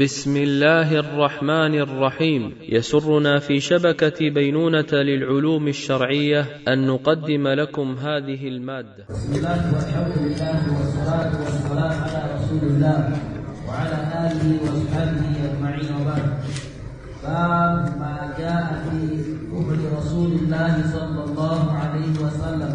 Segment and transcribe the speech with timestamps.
[0.00, 2.54] بسم الله الرحمن الرحيم.
[2.68, 9.04] يسرنا في شبكة بينونة للعلوم الشرعية أن نقدم لكم هذه المادة.
[9.10, 12.98] بسم الله والحمد لله والصلاة والسلام على رسول الله
[13.68, 16.32] وعلى آله وصحبه أجمعين وبعد.
[17.22, 19.00] باب ما جاء في
[19.52, 22.72] كفر رسول الله صلى الله عليه وسلم.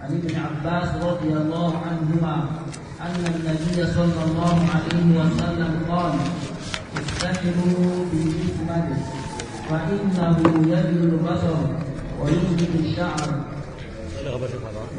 [0.00, 2.61] عن ابن عباس رضي الله عنهما
[3.02, 6.14] أن النبي صلى الله عليه وسلم قال
[6.98, 8.96] استحلوا بالجسمة
[9.68, 10.38] فإنه
[10.72, 11.56] يبل البصر
[12.20, 13.30] ويثبت الشعر.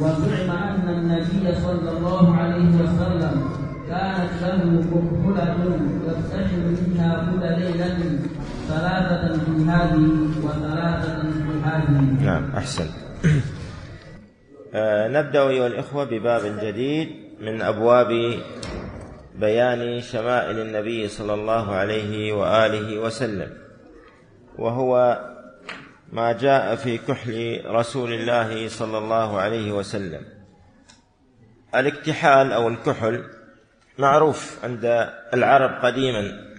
[0.01, 3.49] وزعم أن النبي صلى الله عليه وسلم
[3.89, 8.19] كانت له كحلة يفتحل منها كل ليلة
[8.67, 10.05] ثلاثة في هذه
[10.43, 12.01] وثلاثة في هذه.
[12.21, 12.85] نعم أحسن.
[14.73, 17.22] آه، نبدأ أيها الإخوة بباب جديد.
[17.43, 18.39] من أبواب
[19.35, 23.57] بيان شمائل النبي صلى الله عليه وآله وسلم
[24.57, 25.19] وهو
[26.11, 30.25] ما جاء في كحل رسول الله صلى الله عليه وسلم.
[31.75, 33.29] الاكتحال أو الكحل
[33.99, 34.85] معروف عند
[35.33, 36.53] العرب قديما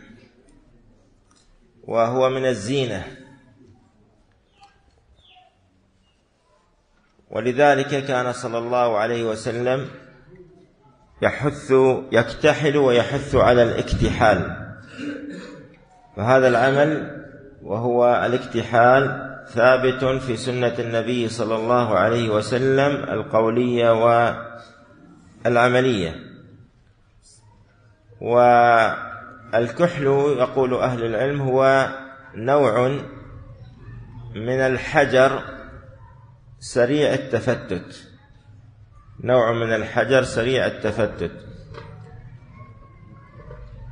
[1.84, 3.04] وهو من الزينة.
[7.30, 10.03] ولذلك كان صلى الله عليه وسلم
[11.25, 11.72] يحث
[12.12, 14.56] يكتحل ويحث على الاكتحال.
[16.16, 17.25] فهذا العمل
[17.62, 23.91] وهو الاكتحال ثابت في سنة النبي صلى الله عليه وسلم القولية
[25.44, 26.14] والعملية.
[28.20, 30.05] والكحل
[30.38, 31.88] يقول أهل العلم هو
[32.34, 32.88] نوع
[34.34, 35.42] من الحجر
[36.61, 38.13] سريع التفتت.
[39.25, 41.33] نوع من الحجر سريع التفتت.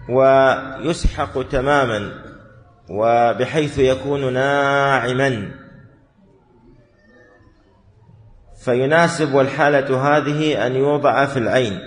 [0.09, 2.13] ويسحق تماما
[2.91, 5.51] وبحيث يكون ناعما.
[8.65, 11.79] فيناسب والحالة هذه أن يوضع في العين.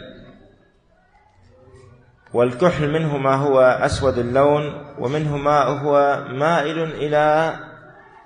[2.33, 7.55] والكحل منه ما هو أسود اللون ومنه ما هو مائل إلى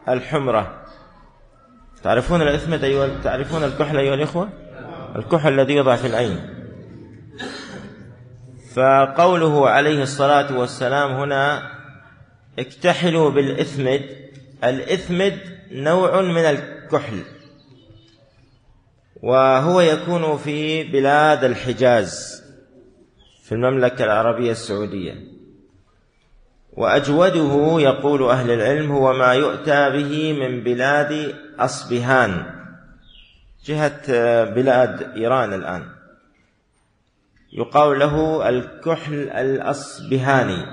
[0.09, 0.85] الحمرة.
[2.03, 4.49] تعرفون الإثمة أيها تعرفون الكحل أيها الإخوة؟
[5.15, 6.39] الكحل الذي يوضع في العين.
[8.75, 11.71] فقوله عليه الصلاة والسلام هنا
[12.59, 14.01] اكتحلوا بالإثمد.
[14.63, 15.39] الإثمد
[15.71, 17.23] نوع من الكحل.
[19.23, 22.43] وهو يكون في بلاد الحجاز
[23.43, 25.15] في المملكة العربية السعودية.
[26.73, 32.58] وأجوده يقول أهل العلم هو ما يؤتى به من بلاد أصبهان.
[33.65, 35.89] جهة بلاد إيران الآن.
[37.53, 40.65] يقال له الكحل الأصبهاني.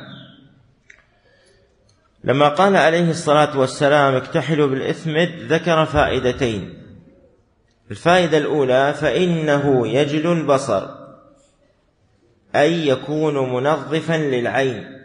[2.24, 6.82] لما قال عليه الصلاة والسلام اكتحلوا بالإثمد ذكر فائدتين.
[7.90, 10.88] الفائدة الأولى فإنه يجل البصر
[12.54, 15.02] أي يكون منظفا للعين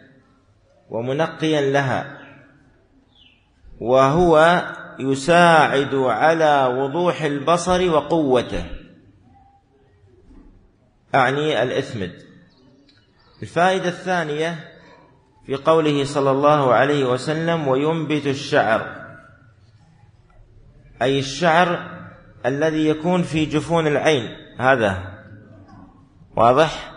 [0.90, 2.18] ومنقيا لها
[3.80, 4.62] وهو
[5.02, 8.64] يساعد على وضوح البصر وقوته.
[11.14, 12.12] أعني الإثمد.
[13.42, 14.72] الفائدة الثانية
[15.46, 19.02] في قوله صلى الله عليه وسلم وينبت الشعر.
[21.02, 21.90] أي الشعر
[22.46, 24.36] الذي يكون في جفون العين.
[24.58, 25.18] هذا
[26.36, 26.92] واضح؟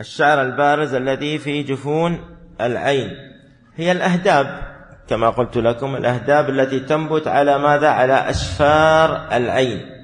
[0.00, 3.10] الشعر البارز الذي في جفون العين.
[3.76, 4.65] هي الأهداب.
[5.08, 9.96] كما قلت لكم الأهداب التي تنبت على ماذا؟ على أشفار العين.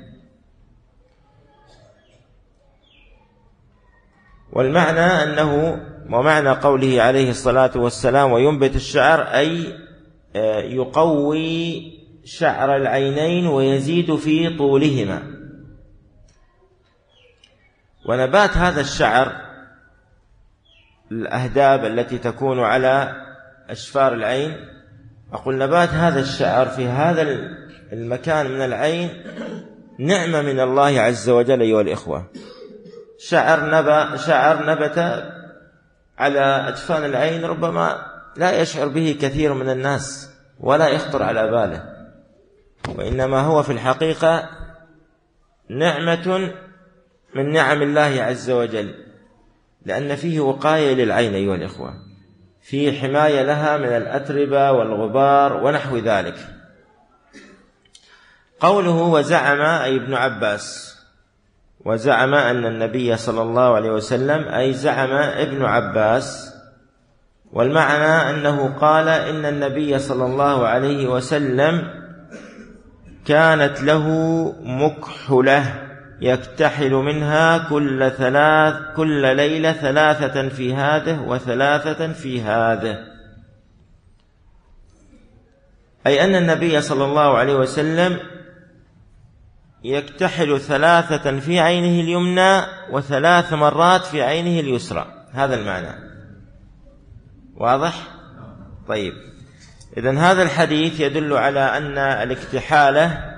[4.52, 5.80] والمعنى أنه
[6.10, 9.78] ومعنى قوله عليه الصلاة والسلام وينبت الشعر أي
[10.36, 11.92] آه، يقوي
[12.24, 15.22] شعر العينين ويزيد في طولهما.
[18.06, 19.32] ونبات هذا الشعر
[21.12, 23.22] الأهداب التي تكون على
[23.70, 24.56] أشفار العين
[25.32, 27.23] أقول نبات هذا الشعر في هذا
[27.93, 29.25] المكان من العين
[29.99, 32.26] نعمة من الله عز وجل أيها الإخوة.
[33.19, 35.25] شعر نبا شعر نبت
[36.19, 38.06] على أجفان العين ربما
[38.37, 40.31] لا يشعر به كثير من الناس
[40.61, 41.84] ولا يخطر على باله
[42.88, 44.49] وإنما هو في الحقيقة
[45.69, 46.52] نعمة
[47.34, 48.94] من نعم الله عز وجل
[49.87, 52.12] لأن فيه وقاية للعين أيها الإخوة.
[52.62, 56.37] فيه حماية لها من الأتربة والغبار ونحو ذلك.
[58.61, 60.97] قوله وزعم أي ابن عباس
[61.85, 66.55] وزعم أن النبي صلى الله عليه وسلم أي زعم ابن عباس
[67.53, 72.03] والمعنى أنه قال إن النبي صلى الله عليه وسلم
[73.26, 74.06] كانت له
[74.62, 75.92] مكحلة.
[76.22, 82.98] يكتحل منها كل ثلاث كل ليلة ثلاثة في هذه وثلاثة في هذه.
[86.06, 88.19] أي أن النبي صلى الله عليه وسلم
[89.84, 95.06] يكتحل ثلاثة في عينه اليمنى وثلاث مرات في عينه اليسرى.
[95.32, 96.12] هذا المعنى.
[97.56, 97.94] واضح؟
[98.88, 99.12] طيب.
[99.96, 103.32] إذا هذا الحديث يدل على أن الاكتحالة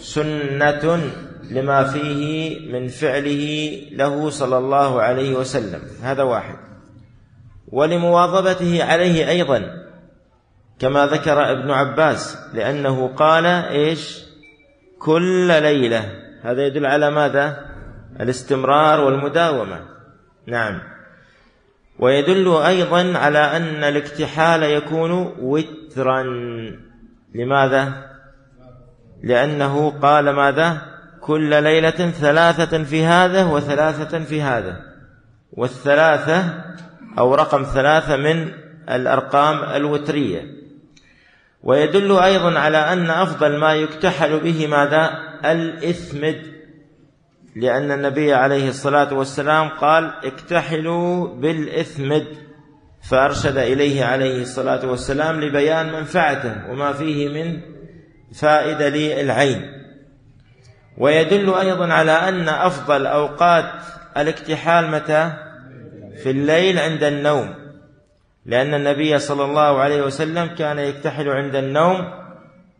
[0.00, 1.10] سنة
[1.50, 5.80] لما فيه من فعله له صلى الله عليه وسلم.
[6.02, 6.56] هذا واحد.
[7.68, 9.62] ولمواظبته عليه أيضا
[10.78, 14.24] كما ذكر ابن عباس لأنه قال إيش؟
[14.98, 16.12] كل ليلة.
[16.42, 17.66] هذا يدل على ماذا؟
[18.20, 19.80] الاستمرار والمداومة.
[20.46, 20.80] نعم.
[21.98, 26.22] ويدل أيضا على أن الاكتحال يكون وترا.
[27.34, 27.92] لماذا؟
[29.22, 30.87] لأنه قال ماذا؟
[31.28, 34.80] كل ليلة ثلاثة في هذا وثلاثة في هذا.
[35.52, 36.64] والثلاثة
[37.18, 38.48] أو رقم ثلاثة من
[38.90, 40.42] الأرقام الوترية.
[41.62, 45.10] ويدل أيضا على أن أفضل ما يكتحل به ماذا؟
[45.44, 46.42] الإثمد
[47.56, 52.26] لأن النبي عليه الصلاة والسلام قال اكتحلوا بالإثمد
[53.10, 57.60] فأرشد إليه عليه الصلاة والسلام لبيان منفعته وما فيه من
[58.34, 59.77] فائدة للعين.
[60.98, 63.64] ويدل أيضا على أن أفضل أوقات
[64.16, 65.32] الاكتحال متى؟
[66.22, 67.54] في الليل عند النوم.
[68.46, 72.10] لأن النبي صلى الله عليه وسلم كان يكتحل عند النوم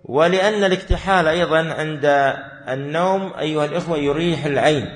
[0.04, 2.34] ولأن الاكتحال أيضا عند
[2.68, 4.88] النوم أيها الإخوة يريح العين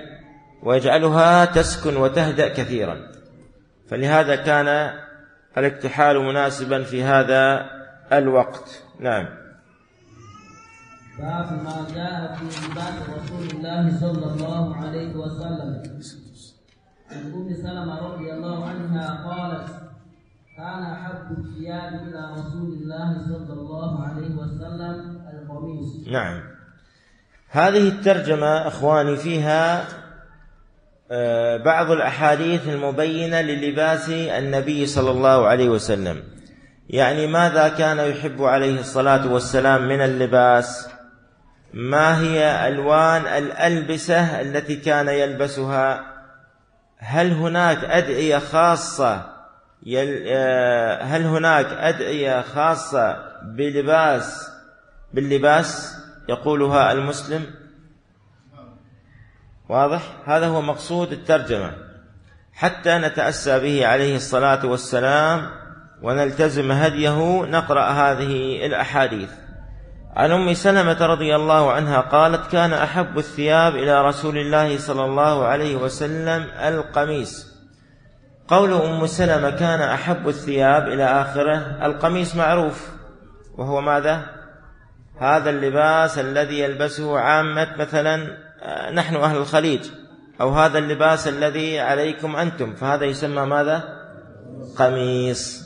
[0.62, 2.96] ويجعلها تسكن وتهدأ كثيرا.
[3.90, 4.90] فلهذا كان
[5.58, 7.66] الاكتحال مناسبا في هذا
[8.12, 8.82] الوقت.
[9.00, 9.41] نعم.
[11.18, 15.82] باب ما جاء في لباس رسول الله صلى الله عليه وسلم.
[17.10, 19.68] عن أم سلمة رضي الله عنها قالت
[20.56, 26.08] كان احب الثياب إلى رسول الله صلى الله عليه وسلم القميص.
[26.08, 26.40] نعم.
[27.48, 29.84] هذه الترجمة أخواني فيها
[31.10, 36.22] آه، بعض الأحاديث المبينة للباس النبي صلى الله عليه وسلم.
[36.88, 40.88] يعني ماذا كان يحب عليه الصلاة والسلام من اللباس؟
[41.72, 46.12] ما هي ألوان الألبسة التي كان يلبسها؟
[46.98, 49.32] هل هناك أدعية خاصة
[49.96, 54.50] آه، هل هناك أدعية خاصة بلباس
[55.14, 55.96] باللباس
[56.28, 57.46] يقولها المسلم؟
[59.68, 61.72] واضح؟ هذا هو مقصود الترجمة.
[62.52, 65.50] حتى نتأسى به عليه الصلاة والسلام
[66.02, 69.30] ونلتزم هديه نقرأ هذه الأحاديث.
[70.16, 75.44] عن أم سلمة رضي الله عنها قالت كان أحب الثياب إلى رسول الله صلى الله
[75.44, 77.46] عليه وسلم القميص.
[78.48, 82.88] قول أم سلمة كان أحب الثياب إلى آخره القميص معروف.
[83.58, 84.22] وهو ماذا؟
[85.20, 89.86] هذا اللباس الذي يلبسه عامة مثلا آه، نحن أهل الخليج.
[90.40, 92.74] أو هذا اللباس الذي عليكم أنتم.
[92.74, 93.82] فهذا يسمى ماذا؟
[94.76, 95.62] قميص.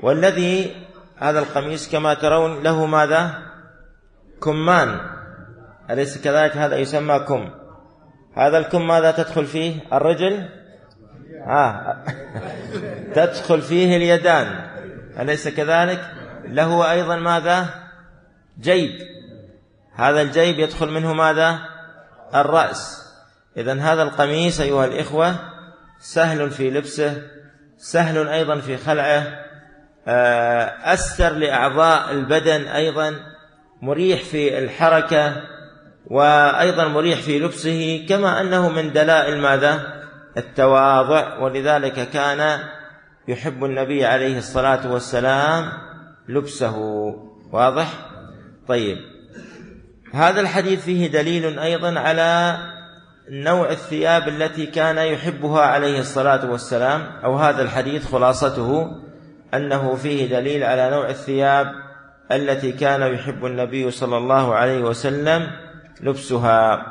[0.00, 0.76] والذي
[1.20, 3.42] هذا القميص كما ترون له ماذا؟
[4.42, 5.00] كمان.
[5.90, 7.50] أليس كذلك؟ هذا يسمى كم.
[8.36, 10.48] هذا الكم ماذا تدخل فيه؟ الرجل؟
[11.46, 11.96] آه.
[13.14, 14.70] تدخل فيه اليدان.
[15.20, 16.00] أليس كذلك؟
[16.44, 17.66] له أيضا ماذا؟
[18.60, 18.90] جيب.
[19.94, 21.58] هذا الجيب يدخل منه ماذا؟
[22.34, 23.10] الرأس.
[23.56, 25.34] إذا هذا القميص أيها الإخوة
[26.00, 27.22] سهل في لبسه
[27.78, 29.49] سهل أيضا في خلعه
[30.08, 30.64] آه،
[30.94, 33.14] أستر لأعضاء البدن أيضا
[33.82, 35.42] مريح في الحركة
[36.06, 40.00] وأيضا مريح في لبسه كما أنه من دلائل ماذا؟
[40.36, 41.38] التواضع.
[41.38, 42.60] ولذلك كان
[43.28, 45.72] يحب النبي عليه الصلاة والسلام
[46.28, 46.76] لبسه.
[47.52, 48.10] واضح؟
[48.68, 48.98] طيب.
[50.14, 52.58] هذا الحديث فيه دليل أيضا على
[53.30, 58.90] نوع الثياب التي كان يحبها عليه الصلاة والسلام أو هذا الحديث خلاصته.
[59.54, 61.66] أنه فيه دليل على نوع الثياب
[62.32, 65.46] التي كان يحب النبي صلى الله عليه وسلم
[66.00, 66.86] لبسها.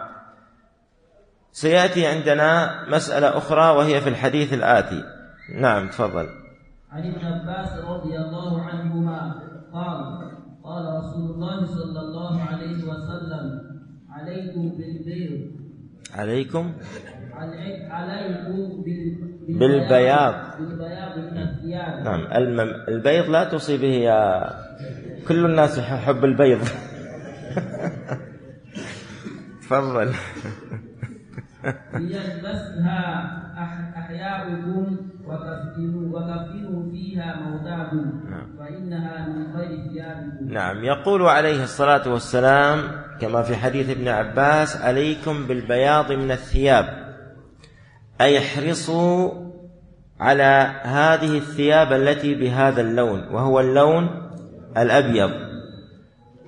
[1.51, 5.03] سيأتي عندنا مسألة أخرى وهي في الحديث الآتي.
[5.55, 6.29] نعم تفضل.
[6.91, 9.35] عن ابن عباس رضي الله عنهما
[9.73, 10.29] قال
[10.63, 13.61] قال رسول الله صلى الله عليه وسلم
[14.09, 15.58] عليكم بالبيض
[16.15, 16.73] عليكم
[17.33, 20.33] علي- عليكم بال- بالبياض.
[20.59, 24.49] بالبياض من الثياب نعم المم- البيض لا توصي به يا
[25.27, 26.59] كل الناس يحب البيض
[29.61, 30.13] تفضل
[31.93, 38.21] ليلبسها أح- أحياؤكم وكفنوا وكفنوا فيها موتاكم
[38.59, 40.53] فإنها من خير ثيابكم.
[40.53, 40.83] نعم.
[40.83, 42.81] يقول عليه الصلاة والسلام
[43.21, 46.85] كما في حديث ابن عباس عليكم بالبياض من الثياب.
[48.21, 49.31] أي احرصوا
[50.19, 54.09] على هذه الثياب التي بهذا اللون وهو اللون
[54.77, 55.31] الأبيض.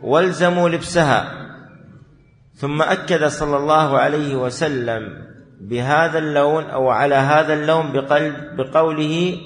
[0.04, 1.41] والزموا لبسها.
[2.62, 5.18] ثم أكد صلى الله عليه وسلم
[5.62, 9.38] بهذا اللون أو على هذا اللون بقلب بقوله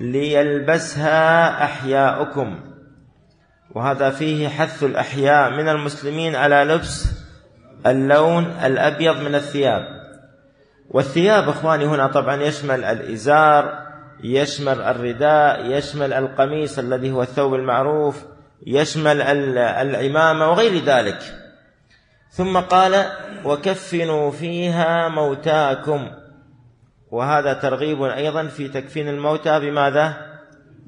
[0.00, 2.60] ليلبسها أحياؤكم.
[3.74, 7.08] وهذا فيه حث الأحياء من المسلمين على لبس
[7.86, 9.82] اللون الأبيض من الثياب.
[10.90, 13.82] والثياب إخواني هنا طبعا يشمل الإزار
[14.24, 18.22] يشمل الرداء يشمل القميص الذي هو الثوب المعروف
[18.66, 21.41] يشمل ال- العمامة وغير ذلك.
[22.32, 23.06] ثم قال
[23.44, 26.10] وكفنوا فيها موتاكم.
[27.10, 30.14] وهذا ترغيب أيضا في تكفين الموتى بماذا؟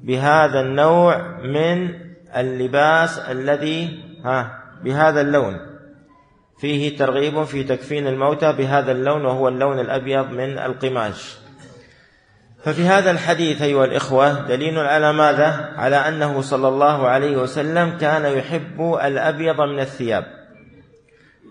[0.03, 1.89] بهذا النوع من
[2.35, 5.59] اللباس الذي ها بهذا اللون.
[6.57, 11.37] فيه ترغيب في تكفين الموتى بهذا اللون وهو اللون الأبيض من القماش.
[12.63, 18.37] ففي هذا الحديث أيها الإخوة دليل على ماذا؟ على أنه صلى الله عليه وسلم كان
[18.37, 20.34] يحب الأبيض من الثياب.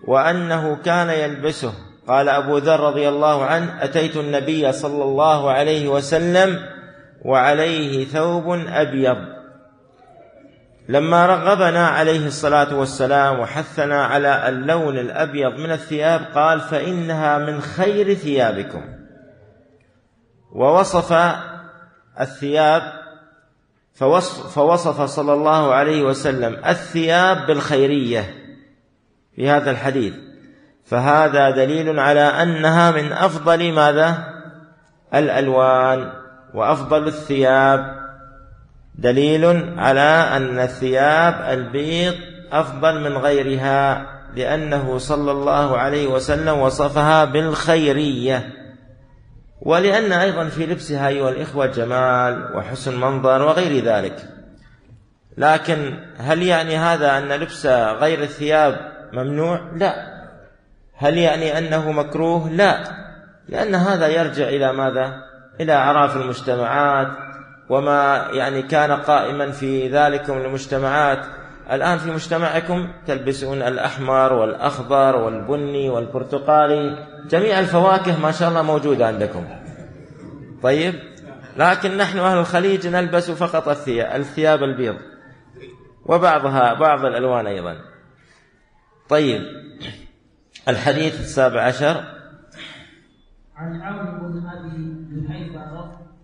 [0.07, 1.73] وأنه كان يلبسه.
[2.07, 6.59] قال أبو ذر رضي الله عنه أتيت النبي صلى الله عليه وسلم
[7.25, 9.17] وعليه ثوب أبيض.
[10.89, 18.13] لما رغبنا عليه الصلاة والسلام وحثنا على اللون الأبيض من الثياب قال فإنها من خير
[18.13, 18.81] ثيابكم.
[20.51, 21.35] ووصف
[22.19, 22.81] الثياب
[23.93, 28.44] فوصف, فوصف صلى الله عليه وسلم الثياب بالخيرية.
[29.35, 30.13] في هذا الحديث.
[30.85, 34.17] فهذا دليل على أنها من أفضل ماذا؟
[35.13, 36.11] الألوان
[36.53, 38.05] وأفضل الثياب.
[38.95, 42.13] دليل على أن الثياب البيض
[42.51, 48.49] أفضل من غيرها لأنه صلى الله عليه وسلم وصفها بالخيرية.
[49.61, 54.29] ولأن أيضا في لبسها أيها الإخوة جمال وحسن منظر وغير ذلك.
[55.37, 60.15] لكن هل يعني هذا أن لبس غير الثياب ممنوع؟ لا.
[60.97, 62.83] هل يعني أنه مكروه؟ لا.
[63.49, 65.13] لأن هذا يرجع إلى ماذا؟
[65.61, 67.07] إلى أعراف المجتمعات
[67.69, 71.25] وما يعني كان قائما في ذلكم المجتمعات.
[71.71, 77.07] الآن في مجتمعكم تلبسون الأحمر والأخضر والبني والبرتقالي.
[77.29, 79.45] جميع الفواكه ما شاء الله موجودة عندكم.
[80.63, 80.95] طيب.
[81.57, 84.95] لكن نحن أهل الخليج نلبس فقط الثياب البيض
[86.05, 87.94] وبعضها بعض الألوان أيضا.
[89.09, 89.41] طيب.
[90.67, 92.03] الحديث السابع عشر.
[93.55, 95.61] عن عون بن أبي جحيفة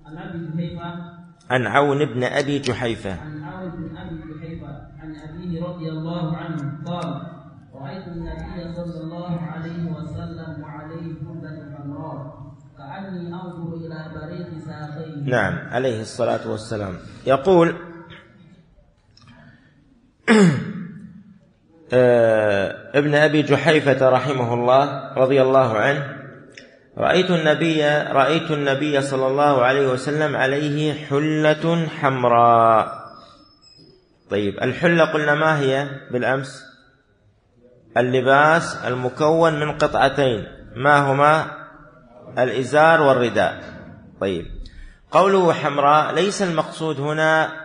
[0.06, 1.22] عن أبي جحيفة.
[1.50, 3.22] عن عون بن أبي جحيفة.
[3.22, 4.68] عن عون بن أبي جحيفة
[5.00, 7.22] عن أبيه رضي الله عنه قال
[7.74, 12.42] رأيت النبي صلى الله عليه وسلم وعليه حله حمراء
[12.78, 15.16] كأني أنظر إلى بريق ساقيه.
[15.16, 16.98] نعم عليه الصلاة والسلام.
[17.28, 17.76] يقول
[21.94, 26.18] ابن أبي جحيفة رحمه الله رضي الله عنه
[26.98, 33.02] رأيت النبي رأيت النبي صلى الله عليه وسلم عليه حلة حمراء.
[34.30, 36.64] طيب الحلة قلنا ما هي بالأمس؟
[37.98, 41.46] اللباس المكون من قطعتين ما هما؟
[42.38, 43.64] الإزار والرداء.
[44.22, 44.46] طيب
[45.12, 47.61] قوله حمراء ليس المقصود هنا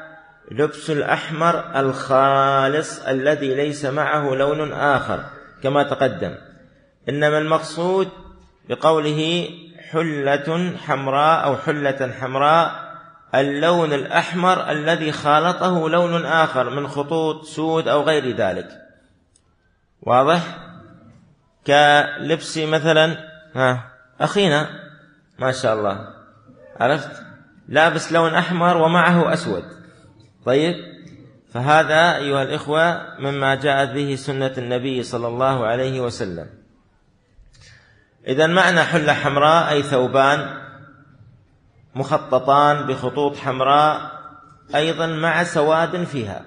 [0.50, 5.24] لبس الأحمر الخالص الذي ليس معه لون آخر
[5.62, 6.34] كما تقدم.
[7.08, 8.08] إنما المقصود
[8.68, 9.48] بقوله
[9.90, 12.86] حلة حمراء أو حلة حمراء
[13.34, 18.68] اللون الأحمر الذي خالطه لون آخر من خطوط سود أو غير ذلك.
[20.02, 20.58] واضح؟
[21.66, 23.16] كلبس مثلا
[23.54, 24.68] ها أخينا
[25.38, 26.08] ما شاء الله.
[26.80, 27.22] عرفت؟
[27.68, 29.64] لابس لون أحمر ومعه أسود.
[30.46, 30.74] طيب؟
[31.52, 36.46] فهذا أيها الإخوة مما جاءت به سنة النبي صلى الله عليه وسلم.
[38.26, 40.62] إذا معنى حلة حمراء أي ثوبان
[41.94, 44.10] مخططان بخطوط حمراء
[44.74, 46.44] أيضا مع سواد فيها.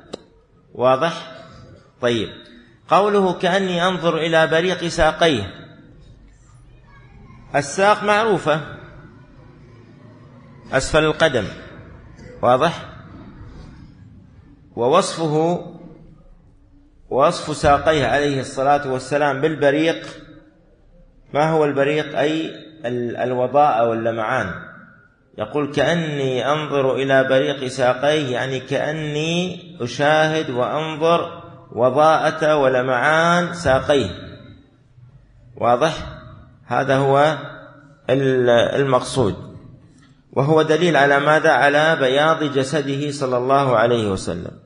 [0.73, 1.31] واضح؟
[2.01, 2.29] طيب.
[2.89, 5.53] قوله كأني أنظر إلى بريق ساقيه.
[7.55, 8.61] الساق معروفة.
[10.71, 11.45] أسفل القدم.
[12.41, 12.98] واضح؟
[14.79, 15.65] ووصفه
[17.09, 20.07] وصف ساقيه عليه الصلاة والسلام بالبريق.
[21.33, 22.51] ما هو البريق؟ أي
[23.23, 24.53] الوضاء واللمعان
[25.37, 34.09] يقول كأني أنظر إلى بريق ساقيه يعني كأني أشاهد وأنظر وضاءة ولمعان ساقيه.
[35.57, 35.93] واضح؟
[36.65, 37.37] هذا هو
[38.79, 39.35] المقصود.
[40.33, 44.58] وهو دليل على ماذا؟ على بياض جسده صلى الله عليه وسلم.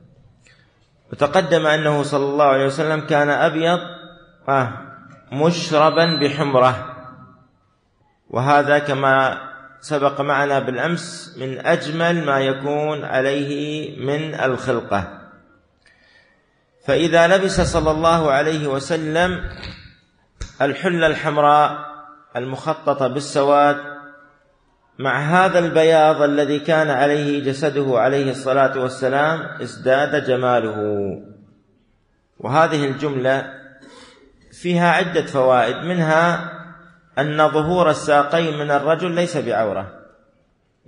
[1.14, 3.78] وتقدم أنه صلى الله عليه وسلم كان أبيض
[4.48, 4.72] آه،
[5.32, 6.96] مشربا بحمرة.
[8.30, 9.38] وهذا كما
[9.80, 13.50] سبق معنا بالأمس من أجمل ما يكون عليه
[14.06, 15.30] من الخلقة.
[16.86, 19.50] فإذا لبس صلى الله عليه وسلم
[20.62, 21.78] الحلة الحمراء
[22.36, 23.76] المخططة بالسواد
[24.98, 30.76] مع هذا البياض الذي كان عليه جسده عليه الصلاة والسلام ازداد جماله.
[32.38, 33.54] وهذه الجملة
[34.52, 36.52] فيها عدة فوائد منها
[37.18, 39.86] أن ظهور الساقين من الرجل ليس بعورة.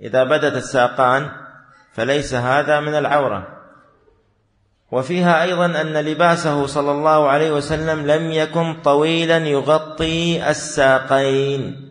[0.01, 1.29] إذا بدت الساقان
[1.93, 3.47] فليس هذا من العورة.
[4.91, 11.87] وفيها أيضا أن لباسه صلى الله عليه وسلم لم يكن طويلا يغطي الساقين.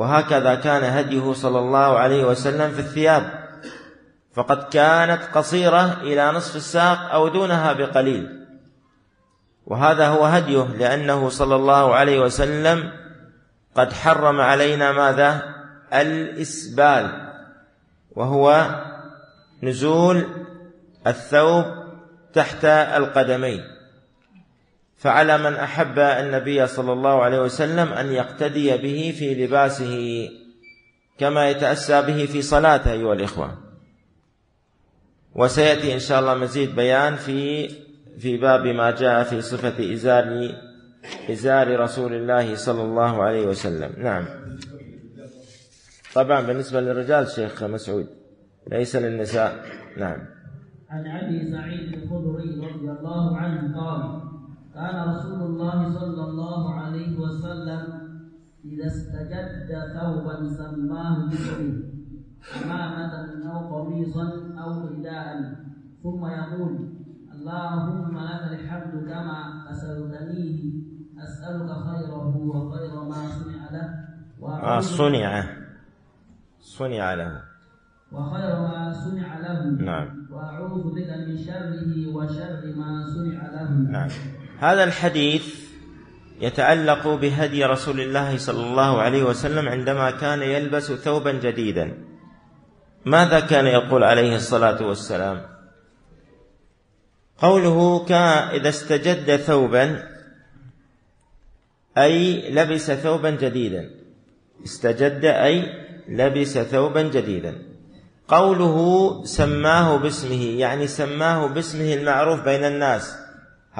[0.00, 3.22] وهكذا كان هديه صلى الله عليه وسلم في الثياب.
[4.34, 8.46] فقد كانت قصيرة إلى نصف الساق أو دونها بقليل.
[9.66, 12.92] وهذا هو هديه لأنه صلى الله عليه وسلم
[13.74, 15.42] قد حرم علينا ماذا؟
[15.92, 17.32] الإسبال
[18.16, 18.66] وهو
[19.62, 20.24] نزول
[21.06, 21.64] الثوب
[22.32, 23.60] تحت القدمين.
[25.00, 30.28] فعلى من أحب النبي صلى الله عليه وسلم أن يقتدي به في لباسه
[31.18, 33.58] كما يتأسى به في صلاته أيها الإخوة.
[35.34, 37.68] وسيأتي إن شاء الله مزيد بيان في
[38.18, 40.54] في باب ما جاء في صفة إزار
[41.30, 43.92] إزار رسول الله صلى الله عليه وسلم.
[43.98, 44.24] نعم.
[46.14, 48.06] طبعا بالنسبة للرجال شيخ مسعود
[48.66, 49.64] ليس للنساء.
[49.96, 50.18] نعم.
[50.90, 54.30] عن أبي سعيد الخدري رضي الله عنه قال
[54.74, 57.82] كان رسول الله صلى الله عليه وسلم
[58.64, 61.82] إذا استجد ثوبا سماه باسمه
[62.56, 63.14] عمامة
[63.52, 64.26] أو قميصا
[64.62, 65.54] أو رداء
[66.02, 66.72] ثم يقول
[67.34, 70.58] اللهم لك الحمد كما أسألتنيه
[71.18, 73.88] أسألك خيره وخير ما صنع له
[74.42, 75.44] آه صنع.
[76.60, 77.42] صنع له.
[78.12, 80.08] وخير ما صنع له نعم.
[80.32, 83.70] وأعوذ بك من شره وشر ما صنع له.
[83.70, 84.08] نعم.
[84.60, 85.44] هذا الحديث
[86.40, 91.98] يتعلق بهدي رسول الله صلى الله عليه وسلم عندما كان يلبس ثوبا جديدا.
[93.04, 95.46] ماذا كان يقول عليه الصلاة والسلام؟
[97.38, 100.08] قوله كان إذا استجد ثوبا
[101.98, 103.90] أي لبس ثوبا جديدا.
[104.64, 105.64] استجد أي
[106.08, 107.62] لبس ثوبا جديدا.
[108.28, 108.76] قوله
[109.24, 113.19] سماه باسمه يعني سماه باسمه المعروف بين الناس.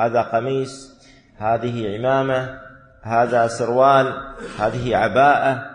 [0.00, 0.90] هذا قميص
[1.36, 2.60] هذه عمامة
[3.02, 5.70] هذا سروال هذه عباءة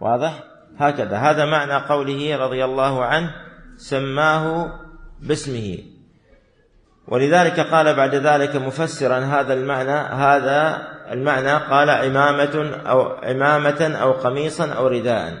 [0.00, 0.44] واضح؟
[0.78, 1.16] هكذا.
[1.16, 3.30] هذا معنى قوله رضي الله عنه
[3.76, 4.72] سماه
[5.20, 5.78] باسمه.
[7.08, 14.72] ولذلك قال بعد ذلك مفسرا هذا المعنى هذا المعنى قال عمامة أو عمامة أو قميصا
[14.72, 15.32] أو رداء.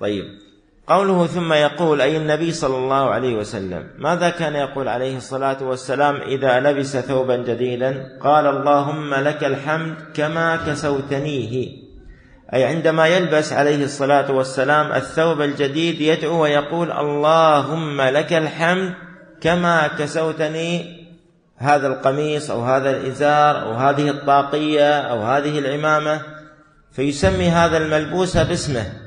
[0.00, 0.43] طيب.
[0.86, 6.16] قوله ثم يقول أي النبي صلى الله عليه وسلم ماذا كان يقول عليه الصلاة والسلام
[6.16, 11.68] إذا لبس ثوبا جديدا؟ قال اللهم لك الحمد كما كسوتنيه.
[12.54, 18.94] أي عندما يلبس عليه الصلاة والسلام الثوب الجديد يدعو ويقول اللهم لك الحمد
[19.40, 21.04] كما كسوتني.
[21.56, 26.20] هذا القميص أو هذا الإزار أو هذه الطاقية أو هذه العمامة
[26.92, 29.03] فيسمي هذا الملبوس باسمه.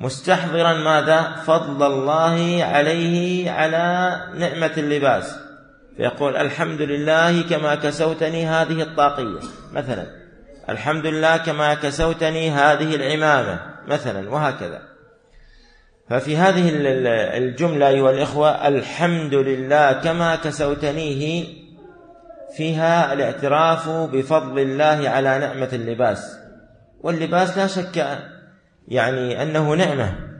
[0.00, 5.36] مستحضرا ماذا؟ فضل الله عليه على نعمة اللباس.
[5.96, 9.40] فيقول الحمد لله كما كسوتني هذه الطاقية.
[9.72, 10.06] مثلا
[10.68, 13.60] الحمد لله كما كسوتني هذه العمامة.
[13.88, 14.82] مثلا وهكذا.
[16.10, 16.70] ففي هذه
[17.36, 21.44] الجملة أيها الإخوة الحمد لله كما كسوتنيه
[22.56, 26.36] فيها الاعتراف بفضل الله على نعمة اللباس.
[27.00, 28.18] واللباس لا شك
[28.90, 30.30] يعني أنه نعمة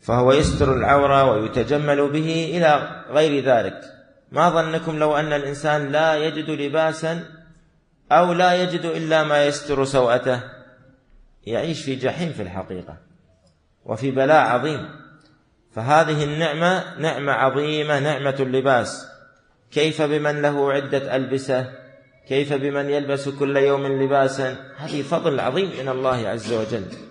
[0.00, 3.80] فهو يستر العورة ويتجمل به إلى غير ذلك.
[4.32, 7.24] ما ظنكم لو أن الإنسان لا يجد لباسا
[8.12, 10.40] أو لا يجد إلا ما يستر سوءته؟
[11.46, 12.96] يعيش في جحيم في الحقيقة
[13.84, 14.88] وفي بلاء عظيم.
[15.72, 19.06] فهذه النعمة نعمة عظيمة نعمة اللباس.
[19.70, 21.72] كيف بمن له عدة ألبسة؟
[22.28, 27.05] كيف بمن يلبس كل يوم لباسا؟ هذه فضل عظيم من الله عز وجل.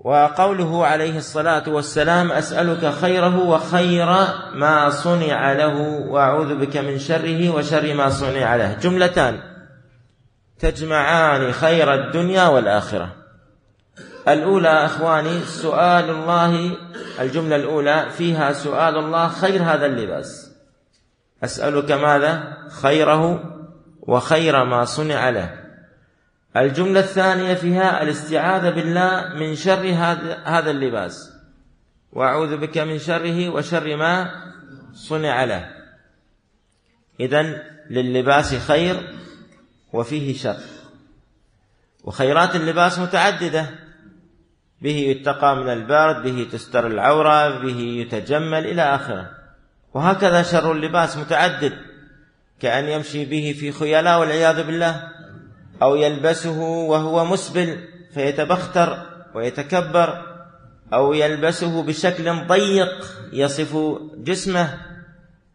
[0.00, 4.06] وقوله عليه الصلاة والسلام أسألك خيره وخير
[4.54, 5.76] ما صنع له
[6.08, 8.72] وأعوذ بك من شره وشر ما صنع له.
[8.74, 9.38] جملتان.
[10.58, 13.08] تجمعان خير الدنيا والآخرة.
[14.28, 16.76] الأولى أخواني سؤال الله
[17.20, 20.50] الجملة الأولى فيها سؤال الله خير هذا اللباس.
[21.44, 23.42] أسألك ماذا؟ خيره
[24.00, 25.67] وخير ما صنع له.
[26.60, 29.92] الجملة الثانية فيها الاستعاذة بالله من شر
[30.44, 31.32] هذا اللباس.
[32.12, 34.30] وأعوذ بك من شره وشر ما
[34.92, 35.70] صنع له.
[37.20, 39.14] إذن للباس خير
[39.92, 40.56] وفيه شر.
[42.04, 43.66] وخيرات اللباس متعددة.
[44.82, 49.30] به يتقى من البرد به تستر العورة به يتجمل إلى آخره.
[49.94, 51.72] وهكذا شر اللباس متعدد.
[52.60, 55.17] كأن يمشي به في خيلاء والعياذ بالله.
[55.82, 58.98] أو يلبسه وهو مسبل فيتبختر
[59.34, 60.22] ويتكبر
[60.92, 63.76] أو يلبسه بشكل ضيق يصف
[64.16, 64.78] جسمه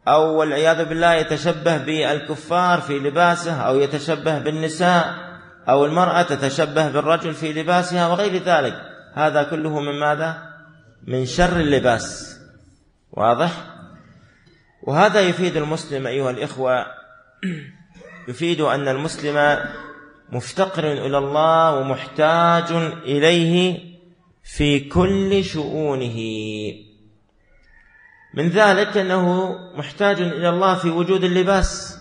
[0.08, 5.14] أو والعياذ بالله يتشبه بالكفار في لباسه أو يتشبه بالنساء
[5.68, 8.74] أو المرأة تتشبه بالرجل في لباسها وغير ذلك
[9.14, 10.54] هذا كله من ماذا؟
[11.06, 12.38] من شر اللباس
[13.12, 13.50] واضح؟
[14.82, 16.86] وهذا يفيد المسلم أيها الإخوة
[18.28, 19.58] يفيد أن المسلم
[20.34, 22.72] مفتقر إلى الله ومحتاج
[23.04, 23.80] إليه
[24.42, 26.18] في كل شؤونه.
[28.34, 31.98] من ذلك أنه محتاج إلى الله في وجود اللباس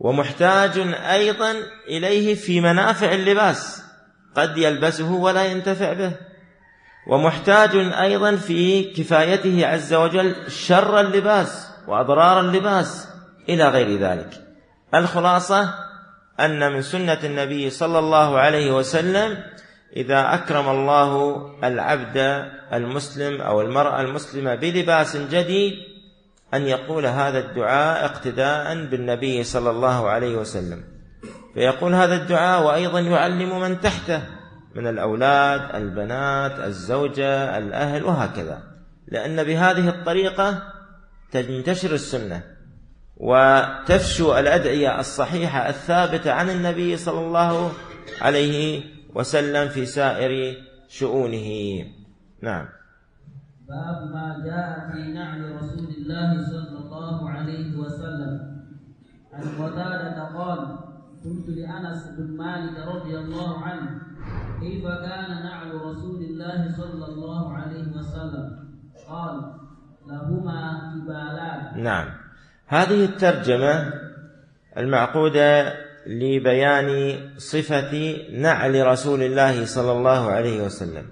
[0.00, 1.54] ومحتاج أيضا
[1.88, 3.82] إليه في منافع اللباس
[4.36, 6.12] قد يلبسه ولا ينتفع به
[7.06, 13.08] ومحتاج أيضا في كفايته عز وجل شر اللباس وأضرار اللباس
[13.48, 14.30] إلى غير ذلك.
[14.94, 15.87] الخلاصة
[16.40, 19.38] أن من سنة النبي صلى الله عليه وسلم
[19.96, 22.16] إذا أكرم الله العبد
[22.72, 25.74] المسلم أو المرأة المسلمة بلباس جديد
[26.54, 30.84] أن يقول هذا الدعاء اقتداء بالنبي صلى الله عليه وسلم.
[31.54, 34.22] فيقول هذا الدعاء وأيضا يعلم من تحته
[34.74, 38.62] من الأولاد البنات الزوجة الأهل وهكذا.
[39.08, 40.62] لأن بهذه الطريقة
[41.32, 42.57] تنتشر السنة.
[43.18, 47.70] وتفشو الأدعية الصحيحة الثابتة عن النبي صلى الله
[48.22, 48.82] عليه
[49.14, 50.56] وسلم في سائر
[50.88, 51.48] شؤونه.
[52.42, 52.68] نعم.
[53.68, 58.58] باب ما جاء في نعل رسول الله صلى الله عليه وسلم.
[59.32, 60.78] عن قتادة قال
[61.24, 63.90] قلت لأنس بن مالك رضي الله عنه
[64.60, 68.68] كيف كان نعل رسول الله صلى الله عليه وسلم؟
[69.08, 69.54] قال
[70.06, 72.27] لهما كبالات نعم.
[72.68, 73.92] هذه الترجمة
[74.76, 75.74] المعقودة
[76.06, 81.06] لبيان صفة نعل رسول الله صلى الله عليه وسلم.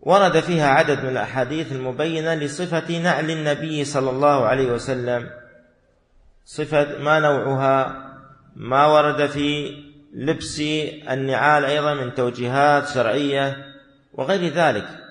[0.00, 5.30] ورد فيها عدد من الأحاديث المبينة لصفة نعل النبي صلى الله عليه وسلم.
[6.44, 8.08] صفة ما نوعها؟
[8.56, 9.76] ما ورد في
[10.14, 10.60] لبس
[11.10, 13.56] النعال أيضا من توجيهات شرعية
[14.14, 15.01] وغير ذلك.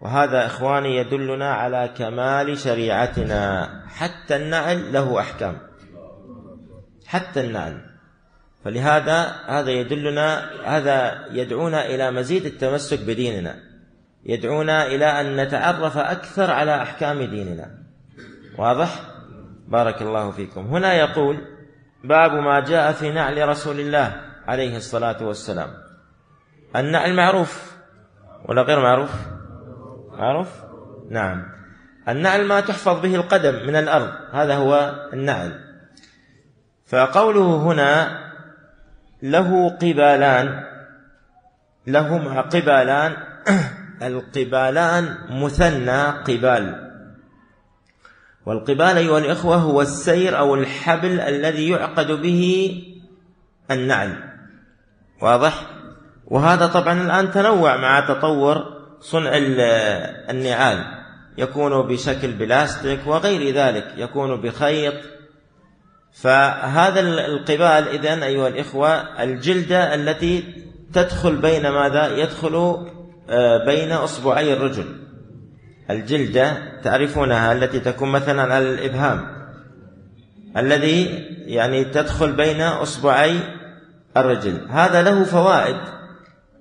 [0.00, 3.70] وهذا إخواني يدلنا على كمال شريعتنا.
[3.88, 5.58] حتى النعل له أحكام.
[7.06, 7.80] حتى النعل.
[8.64, 13.54] فلهذا هذا يدلنا هذا يدعونا إلى مزيد التمسك بديننا.
[14.24, 17.70] يدعونا إلى أن نتعرف أكثر على أحكام ديننا.
[18.58, 19.00] واضح؟
[19.68, 20.60] بارك الله فيكم.
[20.60, 21.38] هنا يقول
[22.04, 25.70] باب ما جاء في نعل رسول الله عليه الصلاة والسلام.
[26.76, 27.72] النعل معروف
[28.44, 29.37] ولا غير معروف؟
[30.18, 30.48] معروف
[31.10, 31.44] نعم.
[32.08, 35.60] النعل ما تحفظ به القدم من الأرض هذا هو النعل.
[36.86, 38.18] فقوله هنا
[39.22, 40.64] له قبالان
[41.86, 43.16] لهما قبالان
[44.08, 46.88] القبالان مثنى قبال.
[48.46, 52.72] والقبال أيها الإخوة هو السير أو الحبل الذي يعقد به
[53.70, 54.14] النعل.
[55.22, 55.66] واضح؟
[56.26, 59.30] وهذا طبعا الآن تنوع مع تطور صنع
[60.30, 60.84] النعال.
[61.38, 63.94] يكون بشكل بلاستيك وغير ذلك.
[63.96, 64.94] يكون بخيط.
[66.12, 70.44] فهذا القبال إذن أيها الإخوة الجلدة التي
[70.92, 72.86] تدخل بين ماذا؟ يدخل
[73.30, 74.96] آه، بين أصبعي الرجل.
[75.90, 79.26] الجلدة تعرفونها التي تكون مثلا على الإبهام.
[80.56, 83.40] الذي يعني تدخل بين أصبعي
[84.16, 84.66] الرجل.
[84.70, 85.76] هذا له فوائد.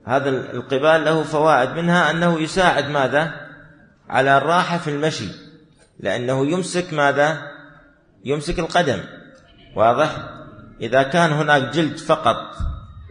[0.07, 3.31] هذا القبال له فوائد منها أنه يساعد ماذا؟
[4.09, 5.29] على الراحة في المشي
[5.99, 7.41] لأنه يمسك ماذا؟
[8.25, 8.99] يمسك القدم.
[9.75, 10.15] واضح؟
[10.81, 12.55] إذا كان هناك جلد فقط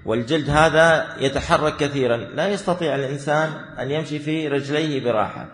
[0.05, 5.49] والجلد هذا يتحرك كثيرا لا يستطيع الإنسان أن يمشي في رجليه براحة.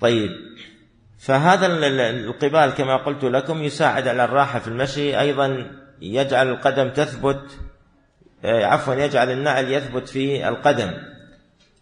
[0.00, 0.30] طيب
[1.18, 1.66] فهذا
[2.10, 7.58] القبال كما قلت لكم يساعد على الراحة في المشي أيضا يجعل القدم تثبت
[8.44, 10.90] عفوا يجعل النعل يثبت في القدم.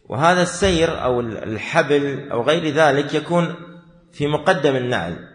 [0.08, 3.54] وهذا السير أو الحبل أو غير ذلك يكون
[4.12, 5.28] في مقدم النعل.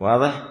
[0.00, 0.42] واضح؟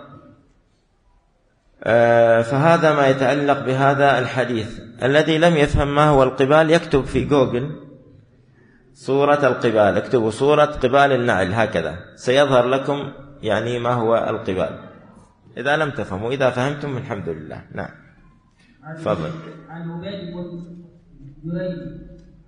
[1.84, 4.80] آه، فهذا ما يتعلق بهذا الحديث.
[5.04, 7.82] الذي لم يفهم ما هو القبال يكتب في جوجل
[8.94, 9.98] صورة القبال.
[9.98, 12.00] اكتبوا صورة قبال النعل هكذا.
[12.16, 13.12] سيظهر لكم
[13.42, 14.80] يعني ما هو القبال.
[15.58, 17.62] إذا لم تفهموا إذا فهمتم الحمد لله.
[17.72, 18.05] نعم.
[18.93, 19.32] تفضل.
[19.69, 20.63] عن عبيد بن
[21.43, 21.78] جريج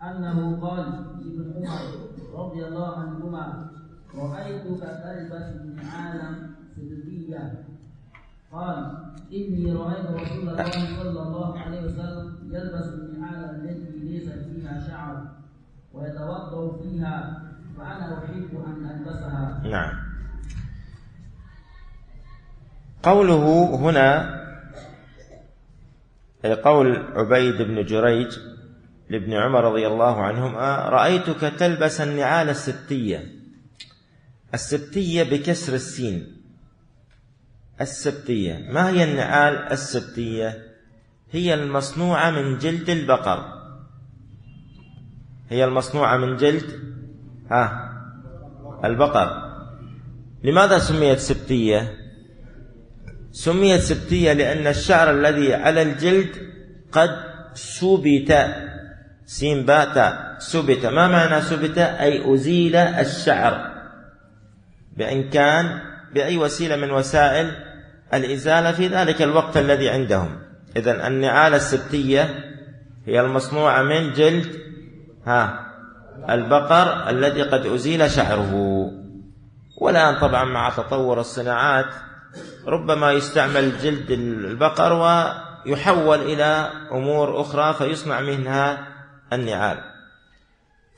[0.03, 0.85] أنه قال
[1.19, 1.79] لابن عمر
[2.33, 3.71] رضي الله عنهما
[4.15, 7.63] رأيتك تلبس من عالم سلبية
[8.51, 8.97] قال
[9.33, 10.71] إني رأيت رسول الله
[11.03, 15.27] صلى الله عليه وسلم يلبس النعال التي ليس فيها شعر
[15.93, 17.41] ويتوضأ فيها
[17.77, 19.61] فأنا أحب أن ألبسها.
[19.65, 19.93] نعم.
[23.03, 24.37] قوله هنا
[26.45, 28.39] قول عبيد بن جريج
[29.09, 33.37] لابن عمر رضي الله عنهما رأيتك تلبس النعال الستية
[34.53, 36.37] السبتية بكسر السين.
[37.81, 38.71] السبتية.
[38.71, 40.67] ما هي النعال السبتية؟
[41.31, 43.45] هي المصنوعة من جلد البقر.
[45.49, 46.79] هي المصنوعة من جلد
[47.51, 47.93] ها
[48.85, 49.47] البقر.
[50.43, 52.06] لماذا سميت سبتية؟
[53.37, 56.29] سميت سبتية لأن الشعر الذي على الجلد
[56.91, 57.09] قد
[57.53, 58.31] سبت.
[59.25, 60.85] سين باتا سبت.
[60.85, 63.71] ما معنى سبت؟ أي أزيل الشعر.
[64.97, 65.79] بأن كان
[66.13, 67.51] بأي وسيلة من وسائل
[68.13, 70.39] الإزالة في ذلك الوقت الذي عندهم.
[70.75, 72.23] إذا النعال السبتية
[73.05, 74.55] هي المصنوعة من جلد
[75.25, 75.59] ها
[76.29, 78.53] البقر الذي قد أزيل شعره.
[79.81, 82.06] والآن طبعا مع تطور الصناعات
[82.67, 88.87] ربما يستعمل جلد البقر ويحول إلى أمور أخرى فيصنع منها
[89.33, 89.77] النعال.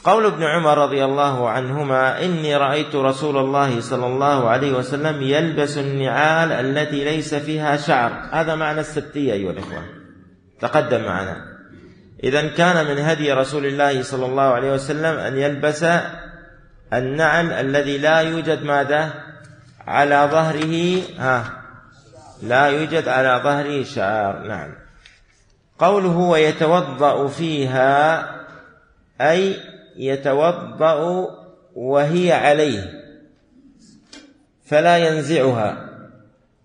[0.03, 5.77] قول ابن عمر رضي الله عنهما إني رأيت رسول الله صلى الله عليه وسلم يلبس
[5.77, 8.29] النعال التي ليس فيها شعر.
[8.31, 9.83] هذا معنى السبتية أيها الإخوة.
[10.59, 11.45] تقدم معنا.
[12.23, 15.85] إذا كان من هدي رسول الله صلى الله عليه وسلم أن يلبس
[16.93, 19.28] النعل الذي لا يوجد ماذا؟
[19.89, 21.51] على ظهره ها
[22.43, 24.75] لا يوجد على ظهره شعر نعم.
[25.79, 28.25] قوله ويتوضأ فيها
[29.21, 29.57] أي
[29.95, 31.27] يتوضأ
[31.75, 33.03] وهي عليه
[34.65, 35.89] فلا ينزعها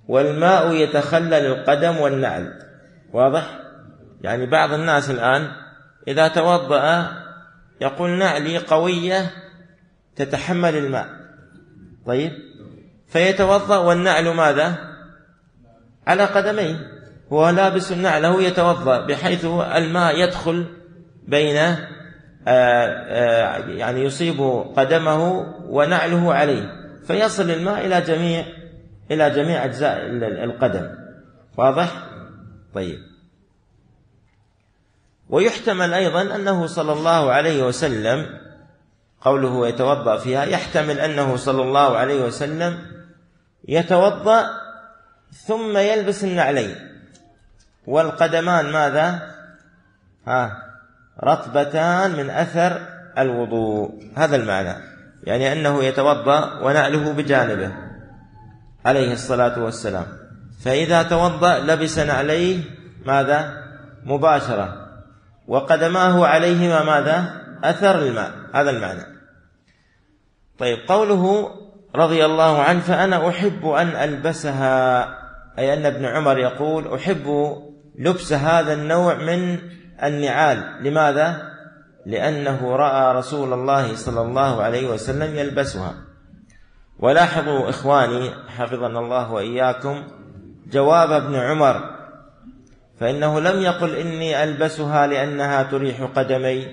[0.08, 2.60] والماء يتخلل القدم والنعل
[3.12, 3.58] واضح؟
[4.22, 5.52] يعني بعض الناس الآن
[6.08, 7.12] إذا توضأ
[7.80, 9.30] يقول نعلي قوية
[10.16, 11.08] تتحمل الماء.
[12.06, 12.32] طيب؟
[13.14, 14.78] فيتوضأ والنعل ماذا؟
[16.06, 16.76] على قدميه.
[17.32, 20.66] هو لابس نعله يتوضأ بحيث الماء يدخل
[21.28, 21.78] بين آه،
[22.48, 24.40] آه، يعني يصيب
[24.76, 26.70] قدمه ونعله عليه.
[27.06, 28.44] فيصل الماء إلى جميع
[29.10, 29.98] إلى جميع أجزاء
[30.44, 30.90] القدم.
[31.56, 31.90] واضح؟
[32.74, 32.98] طيب.
[35.28, 38.26] ويحتمل أيضا أنه صلى الله عليه وسلم
[39.20, 42.93] قوله يتوضأ فيها يحتمل أنه صلى الله عليه وسلم
[43.68, 44.46] يتوضأ
[45.46, 46.76] ثم يلبس النعلين.
[47.86, 49.34] والقدمان ماذا؟
[50.26, 50.62] ها
[51.24, 52.80] رطبتان من أثر
[53.18, 54.10] الوضوء.
[54.16, 54.74] هذا المعنى.
[55.24, 57.72] يعني أنه يتوضأ ونعله بجانبه.
[58.84, 60.06] عليه الصلاة والسلام.
[60.64, 62.64] فإذا توضأ لبس نعليه
[63.06, 63.64] ماذا؟
[64.04, 64.88] مباشرة.
[65.48, 68.32] وقدماه عليهما ماذا؟ أثر الماء.
[68.54, 69.04] هذا المعنى.
[70.58, 71.50] طيب قوله
[71.96, 75.04] رضي الله عنه فأنا أحب أن ألبسها.
[75.58, 77.56] أي أن ابن عمر يقول أحب
[77.98, 79.58] لبس هذا النوع من
[80.02, 80.64] النعال.
[80.80, 81.54] لماذا؟
[82.06, 85.94] لأنه رأى رسول الله صلى الله عليه وسلم يلبسها.
[86.98, 90.02] ولاحظوا إخواني حفظنا الله وإياكم
[90.72, 91.94] جواب ابن عمر.
[93.00, 96.66] فإنه لم يقل إني ألبسها لأنها تريح قدمي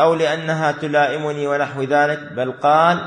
[0.00, 2.98] أو لأنها تلائمني ونحو ذلك بل قال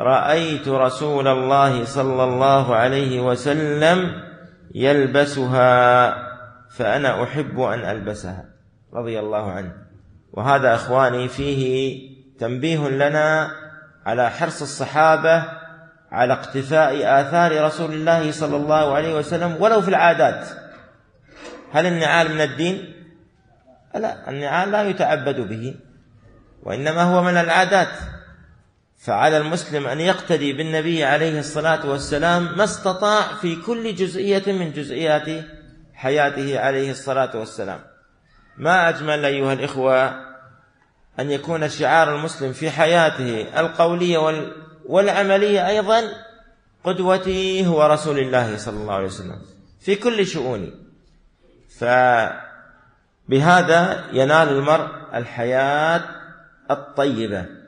[0.00, 4.22] رأيت رسول الله صلى الله عليه وسلم
[4.74, 6.14] يلبسها
[6.70, 8.44] فأنا أحب أن ألبسها
[8.94, 9.72] رضي الله عنه.
[10.32, 11.94] وهذا إخواني فيه
[12.38, 13.50] تنبيه لنا
[14.06, 15.44] على حرص الصحابة
[16.12, 20.48] على اقتفاء آثار رسول الله صلى الله عليه وسلم ولو في العادات.
[21.72, 22.94] هل النعال من الدين؟
[23.94, 25.74] لا النعال لا يتعبد به
[26.62, 27.88] وإنما هو من العادات.
[29.00, 35.44] فعلى المسلم أن يقتدي بالنبي عليه الصلاة والسلام ما استطاع في كل جزئية من جزئيات
[35.94, 37.80] حياته عليه الصلاة والسلام.
[38.56, 40.08] ما أجمل أيها الإخوة
[41.20, 44.18] أن يكون شعار المسلم في حياته القولية
[44.86, 46.02] والعملية أيضا
[46.84, 49.38] قدوتي هو رسول الله صلى الله عليه وسلم
[49.80, 50.72] في كل شؤوني
[53.28, 56.02] فبهذا ينال المرء الحياة
[56.70, 57.59] الطيبة.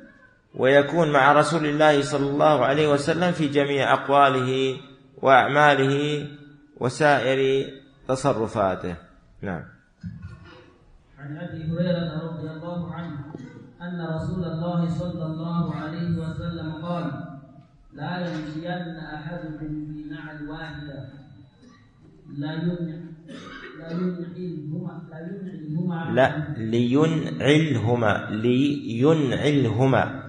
[0.55, 4.77] ويكون مع رسول الله صلى الله عليه وسلم في جميع أقواله
[5.23, 6.27] وأعماله
[6.81, 7.71] وسائر
[8.09, 8.97] تصرفاته.
[9.43, 9.63] نعم.
[11.19, 13.19] عن أبي هريرة رضي الله عنه
[13.83, 17.11] أن رسول الله صلى الله عليه وسلم قال
[17.93, 21.09] لا يمشين احدكم في نعل واحدة
[22.39, 23.13] لا يمنع
[26.13, 30.22] لا لينعلهما لينعلهما.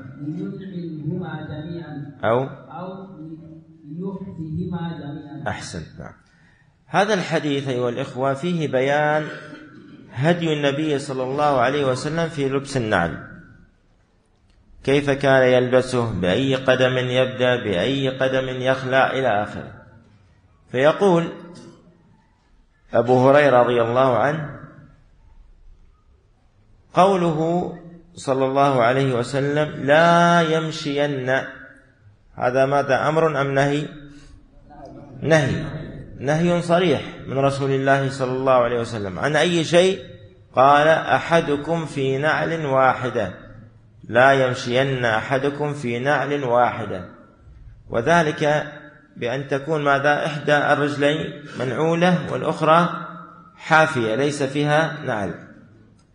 [1.50, 2.20] جميعا.
[2.24, 3.08] أو أو
[3.86, 5.44] ليحفهما جميعا.
[5.48, 6.14] أحسن نعم.
[6.86, 9.28] هذا الحديث أيها الإخوة فيه بيان
[10.12, 13.34] هدي النبي صلى الله عليه وسلم في لبس النعل.
[14.84, 19.74] كيف كان يلبسه؟ بأي قدم يبدأ؟ بأي قدم يخلع؟ إلى آخره.
[20.72, 21.28] فيقول
[22.94, 24.60] أبو هريرة رضي الله عنه
[26.94, 27.80] قوله
[28.16, 31.30] صلى الله عليه وسلم لا يمشين
[32.36, 33.88] هذا ماذا أمر أم نهي
[35.22, 35.66] نهي
[36.20, 40.00] نهي صريح من رسول الله صلى الله عليه وسلم عن أي شيء
[40.56, 43.34] قال أحدكم في نعل واحدة
[44.10, 47.10] لا يمشين أحدكم في نعل واحدة
[47.90, 48.74] وذلك
[49.18, 52.90] بأن تكون ماذا إحدى الرجلين منعولة والأخرى
[53.56, 55.53] حافية ليس فيها نعل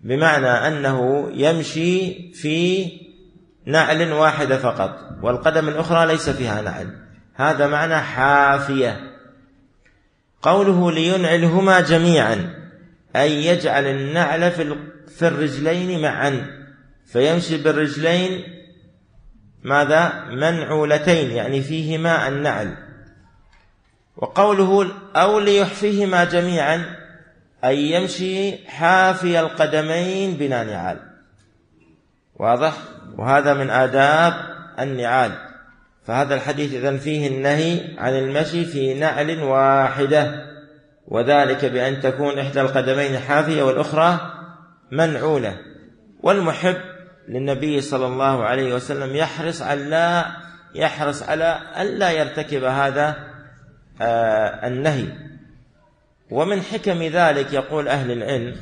[0.00, 2.90] بمعنى أنه يمشي في
[3.66, 6.96] نعل واحدة فقط والقدم الأخرى ليس فيها نعل.
[7.34, 9.00] هذا معنى حافية.
[10.42, 12.54] قوله لينعلهما جميعا
[13.16, 14.50] أي يجعل النعل
[15.08, 16.46] في الرجلين معا
[17.06, 18.44] فيمشي بالرجلين
[19.62, 22.76] ماذا؟ منعولتين يعني فيهما النعل.
[24.16, 26.96] وقوله أو ليحفيهما جميعا
[27.64, 30.99] أي يمشي حافي القدمين بلا نعال.
[32.37, 32.73] واضح؟
[33.16, 34.35] وهذا من آداب
[34.79, 35.33] النعال.
[36.05, 40.47] فهذا الحديث إذن فيه النهي عن المشي في نعل واحدة.
[41.09, 44.33] وذلك بأن تكون إحدى القدمين حافية والأخرى
[44.92, 45.59] منعولة.
[46.23, 46.77] والمحب
[47.29, 50.27] للنبي صلى الله عليه وسلم يحرص على
[50.75, 53.16] يحرص على ألا يرتكب هذا
[54.03, 55.29] آه، النهي.
[56.31, 58.57] ومن حكم ذلك يقول أهل العلم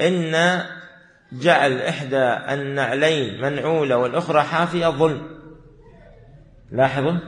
[0.00, 0.62] إن
[1.32, 5.22] جعل إحدى النعلين منعولة والأخرى حافية ظلم.
[6.72, 7.18] لاحظوا؟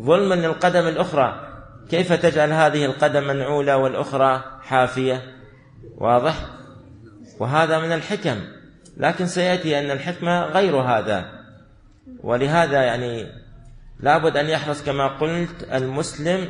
[0.00, 1.46] ظلما للقدم الأخرى.
[1.90, 5.22] كيف تجعل هذه القدم منعولة والأخرى حافية؟
[5.96, 6.34] واضح؟
[7.38, 8.40] وهذا من الحكم.
[8.96, 11.24] لكن سيأتي أن الحكمة غير هذا.
[12.22, 13.26] ولهذا يعني
[14.00, 16.48] لابد أن يحرص كما قلت المسلم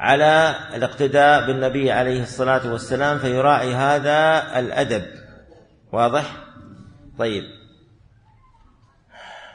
[0.00, 5.02] على الاقتداء بالنبي عليه الصلاة والسلام فيراعي هذا الأدب.
[5.92, 6.44] واضح؟
[7.18, 7.44] طيب.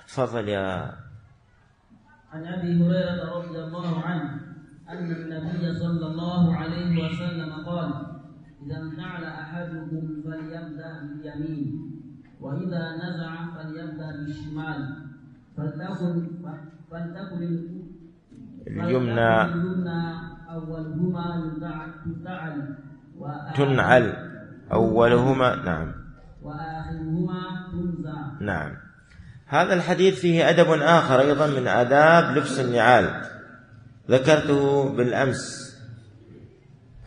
[0.07, 0.93] تفضل يا
[2.33, 4.29] عن أبي هريرة رضي الله عنه
[4.89, 7.89] أن النبي صلى الله عليه وسلم قال
[8.65, 11.91] إذا انفعل أحدكم فليبدأ باليمين
[12.41, 14.95] وإذا نزع فليبدأ بالشمال.
[15.57, 16.27] فلتكن
[16.91, 17.41] فلتكن
[18.67, 20.32] اليمنى.
[20.57, 21.93] اليمنى
[23.17, 24.13] اولهما تنعل.
[24.73, 25.93] أولهما نعم.
[26.43, 28.41] وآخرهما تنزع.
[28.41, 28.71] نعم.
[29.47, 33.21] هذا الحديث فيه أدب آخر أيضا من آداب لبس النعال.
[34.09, 35.73] ذكرته بالأمس.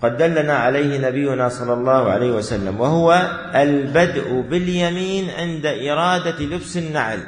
[0.03, 7.19] قد دلنا عليه نبينا صلى الله عليه وسلم وهو البدء باليمين عند إرادة لبس النعل.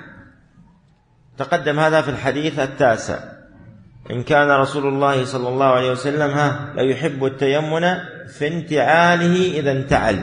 [1.38, 3.37] تقدم هذا في الحديث التاسع.
[4.10, 7.98] إن كان رسول الله صلى الله عليه وسلم ها لا يحب التيمن
[8.28, 10.18] في انتعاله إذا انتعل.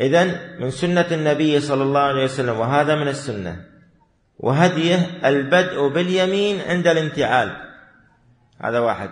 [0.00, 0.24] إذا
[0.58, 3.56] من سنة النبي صلى الله عليه وسلم وهذا من السنة
[4.38, 7.56] وهديه البدء باليمين عند الانتعال.
[8.60, 9.10] هذا واحد.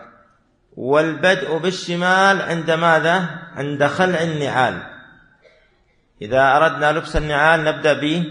[0.77, 4.83] والبدء بالشمال عند ماذا؟ عند خلع النعال.
[6.23, 8.25] إذا أردنا لبس النعال نبدأ به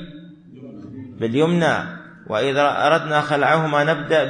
[1.20, 4.24] باليمنى وإذا أردنا خلعهما نبدأ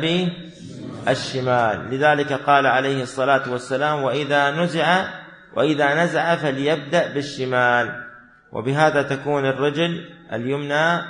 [1.06, 5.06] بالشمال لذلك قال عليه الصلاة والسلام وإذا نزع
[5.56, 8.04] وإذا نزع فليبدأ بالشمال.
[8.52, 11.02] وبهذا تكون الرجل اليمنى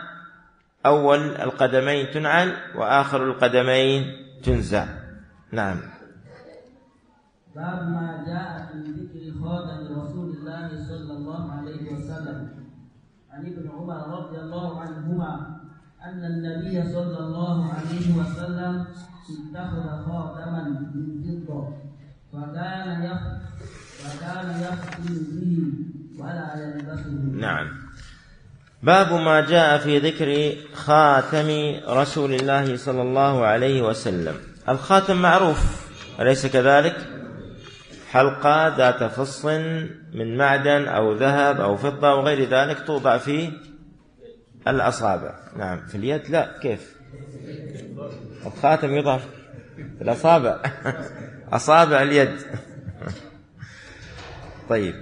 [0.85, 4.05] أول القدمين تنعل وآخر القدمين
[4.43, 4.85] تنزع.
[5.51, 5.77] نعم.
[7.55, 12.49] باب ما جاء في ذكر خاتم رسول الله صلى الله عليه وسلم.
[13.31, 15.58] عن ابن عمر رضي الله عنهما
[16.05, 18.85] أن النبي صلى الله عليه وسلم
[19.29, 20.63] اتخذ خاتما
[20.95, 21.67] من فضة
[22.33, 23.21] فكان يخ
[23.99, 25.57] فكان يختم به
[26.23, 27.67] ولا يلبسه نعم.
[28.83, 34.35] باب ما جاء في ذكر خاتم رسول الله صلى الله عليه وسلم.
[34.69, 35.89] الخاتم معروف
[36.19, 36.95] أليس كذلك؟
[38.11, 39.45] حلقة ذات فص
[40.13, 43.51] من معدن أو ذهب أو فضة وغير ذلك توضع في
[44.69, 45.33] الأصابع.
[45.57, 45.87] نعم.
[45.87, 46.59] في اليد لا.
[46.61, 46.95] كيف؟
[48.45, 50.59] الخاتم يضع في الأصابع.
[51.53, 52.35] أصابع اليد.
[54.69, 54.95] طيب.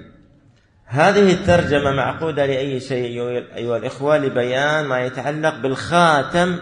[0.86, 3.22] هذه الترجمة معقودة لأي شيء
[3.56, 6.60] أيها الإخوة لبيان ما يتعلق بالخاتم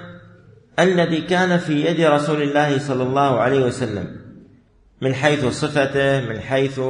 [0.80, 4.26] الذي كان في يد رسول الله صلى الله عليه وسلم.
[5.01, 6.82] من حيث صفته من حيث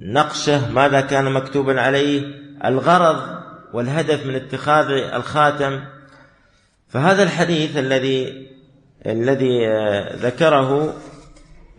[0.00, 2.22] نقشه ماذا كان مكتوبا عليه؟
[2.64, 3.45] الغرض
[3.76, 5.84] والهدف من اتخاذ الخاتم.
[6.88, 8.48] فهذا الحديث الذي
[9.06, 9.66] الذي
[10.16, 10.94] ذكره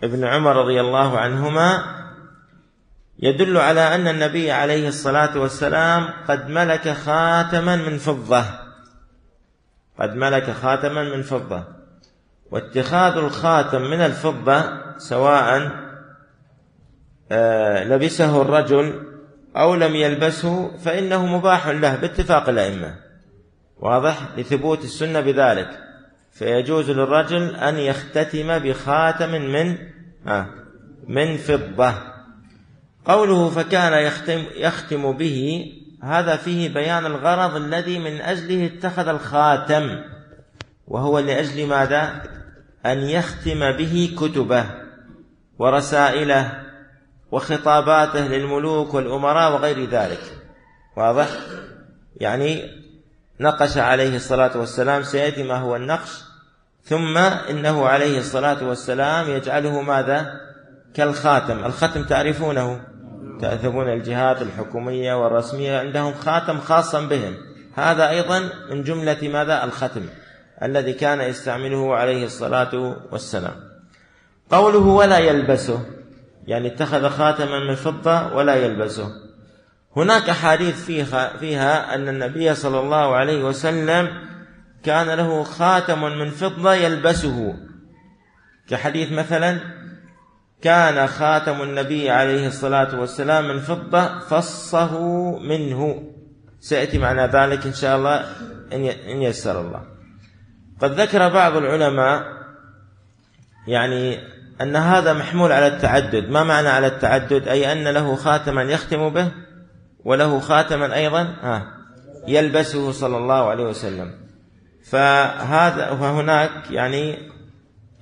[0.04, 1.84] ابن عمر رضي الله عنهما
[3.20, 8.46] يدل على أن النبي عليه الصلاة والسلام قد ملك خاتما من فضة.
[10.00, 11.64] قد ملك خاتما من فضة.
[12.52, 14.64] واتخاذ الخاتم من الفضة
[14.98, 15.72] سواء
[17.32, 19.17] آه، لبسه الرجل
[19.58, 22.96] أو لم يلبسه فإنه مباح له باتفاق الأئمة.
[23.80, 25.70] واضح لثبوت السنة بذلك.
[26.32, 29.78] فيجوز للرجل أن يختتم بخاتم من
[31.08, 31.94] من فضة.
[33.06, 35.66] قوله فكان يختم يختم به
[36.04, 40.04] هذا فيه بيان الغرض الذي من أجله اتخذ الخاتم.
[40.88, 42.24] وهو لأجل ماذا؟
[42.86, 44.66] أن يختم به كتبه
[45.60, 46.67] ورسائله.
[47.32, 50.22] وخطاباته للملوك والأمراء وغير ذلك.
[50.98, 51.28] واضح؟
[52.16, 52.62] يعني
[53.40, 56.24] نقش عليه الصلاة والسلام سيأتي ما هو النقش.
[56.84, 60.32] ثم إنه عليه الصلاة والسلام يجعله ماذا؟
[60.94, 61.66] كالخاتم.
[61.66, 62.82] الختم تعرفونه؟
[63.42, 67.38] تأثبون الجهات الحكومية والرسمية؟ عندهم خاتم خاصا بهم.
[67.76, 70.06] هذا أيضا من جملة ماذا؟ الختم
[70.64, 73.56] الذي كان يستعمله عليه الصلاة والسلام.
[74.52, 75.97] قوله ولا يلبسه.
[76.48, 79.12] يعني اتخذ خاتما من فضة ولا يلبسه.
[79.96, 84.08] هناك أحاديث فيها, فيها أن النبي صلى الله عليه وسلم
[84.84, 87.56] كان له خاتم من فضة يلبسه.
[88.70, 89.60] كحديث مثلا
[90.62, 95.00] كان خاتم النبي عليه الصلاة والسلام من فضة فصه
[95.40, 96.04] منه.
[96.60, 98.26] سيأتي معنا ذلك إن شاء الله
[98.74, 99.82] إن يسر الله.
[100.82, 102.24] قد ذكر بعض العلماء
[103.68, 104.20] يعني
[104.62, 106.30] أن هذا محمول على التعدد.
[106.30, 109.32] ما معنى على التعدد؟ أي أن له خاتما يختم به
[110.06, 111.36] وله خاتما أيضا
[112.28, 114.14] يلبسه صلى الله عليه وسلم.
[114.84, 117.18] فهذا فهناك يعني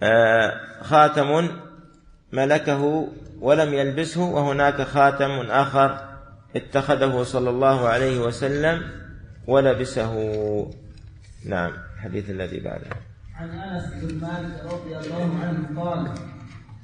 [0.04, 0.52] آه،
[0.82, 1.50] خاتم
[2.32, 3.08] ملكه
[3.42, 6.00] ولم يلبسه وهناك خاتم آخر
[6.56, 8.82] اتخذه صلى الله عليه وسلم
[9.48, 10.14] ولبسه.
[11.46, 12.90] نعم الحديث الذي بعده.
[13.36, 16.08] عن أنس بن مالك رضي الله عنه قال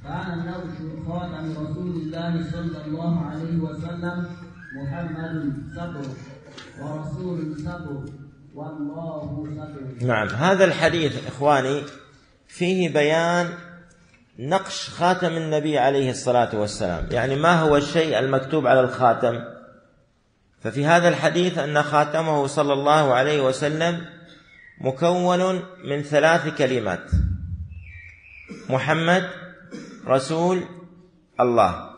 [0.03, 0.77] كان نوش
[1.07, 4.25] خاتم رسول الله صلى الله عليه وسلم
[4.75, 6.05] محمد صبر
[6.81, 8.05] ورسول صبر.
[8.55, 10.07] والله صبر.
[10.07, 10.27] نعم.
[10.27, 11.83] هذا الحديث إخواني
[12.47, 13.49] فيه بيان
[14.39, 17.07] نقش خاتم النبي عليه الصلاة والسلام.
[17.11, 19.39] يعني ما هو الشيء المكتوب على الخاتم؟
[20.61, 24.05] ففي هذا الحديث أن خاتمه صلى الله عليه وسلم
[24.81, 27.11] مكون من ثلاث كلمات.
[28.69, 29.29] محمد
[30.07, 30.63] رسول
[31.39, 31.89] الله.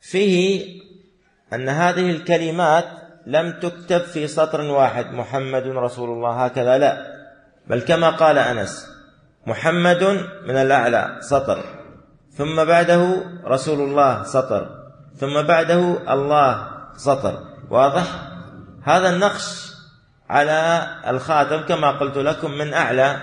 [0.00, 0.80] فيه
[1.52, 2.84] أن هذه الكلمات
[3.26, 5.12] لم تكتب في سطر واحد.
[5.12, 6.44] محمد رسول الله.
[6.44, 7.16] هكذا لا.
[7.66, 8.86] بل كما قال أنس
[9.46, 10.04] محمد
[10.46, 11.64] من الأعلى سطر.
[12.32, 14.68] ثم بعده رسول الله سطر.
[15.16, 17.38] ثم بعده الله سطر.
[17.70, 18.06] واضح؟
[18.82, 19.72] هذا النقش
[20.30, 23.22] على الخاتم كما قلت لكم من أعلى.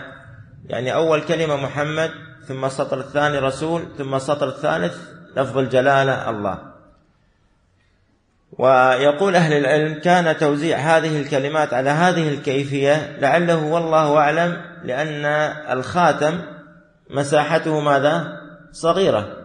[0.66, 2.12] يعني أول كلمة محمد
[2.48, 4.98] ثم السطر الثاني رسول ثم السطر الثالث
[5.38, 6.58] لفظ الجلالة الله.
[8.52, 15.26] ويقول أهل العلم كان توزيع هذه الكلمات على هذه الكيفية لعله والله أعلم لأن
[15.72, 16.42] الخاتم
[17.10, 18.40] مساحته ماذا؟
[18.72, 19.38] صغيرة.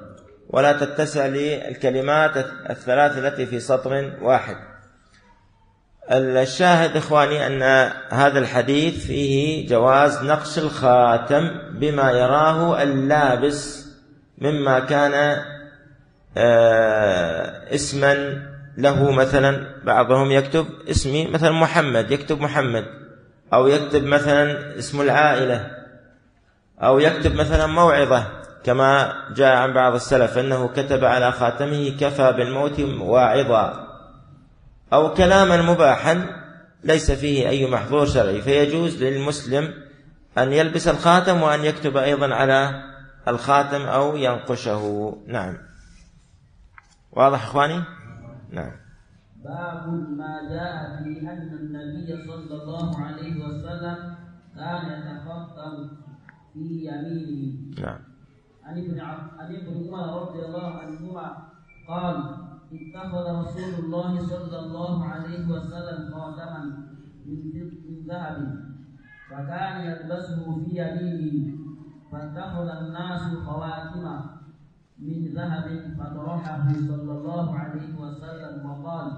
[0.50, 2.36] ولا تتسع للكلمات
[2.70, 4.56] الثلاث التي في سطر واحد.
[6.10, 7.62] الشاهد إخواني أن
[8.10, 13.88] هذا الحديث فيه جواز نقش الخاتم بما يراه اللابس
[14.38, 15.42] مما كان
[16.36, 18.42] آه، اسما
[18.78, 22.84] له مثلا بعضهم يكتب اسمي مثلا محمد يكتب محمد
[23.52, 25.70] أو يكتب مثلا اسم العائلة
[26.82, 28.26] أو يكتب مثلا موعظة
[28.64, 33.87] كما جاء عن بعض السلف أنه كتب على خاتمه كفى بالموت واعظا.
[34.92, 36.26] أو كلاما مباحا
[36.84, 39.74] ليس فيه أي محظور شرعي فيجوز للمسلم
[40.38, 42.82] أن يلبس الخاتم وأن يكتب أيضا على
[43.28, 45.16] الخاتم أو ينقشه.
[45.26, 45.56] نعم.
[47.12, 47.82] واضح إخواني؟
[48.50, 48.72] نعم.
[49.44, 54.14] باب ما جاء في أن النبي صلى الله عليه وسلم
[54.56, 55.90] كان يتخطب
[56.52, 57.80] في يمينه.
[57.80, 57.98] نعم.
[58.64, 61.36] عن ابن عن ابن عمر رضي الله عنهما
[61.88, 66.64] قال اتخذ رسول الله صلى الله عليه وسلم خاتما
[67.26, 68.38] من ذهب
[69.30, 71.58] فكان يلبسه في يمينه.
[72.12, 74.20] فاتخذ الناس خواتم
[74.98, 79.12] من ذهب فطرحه صلى الله عليه وسلم وقال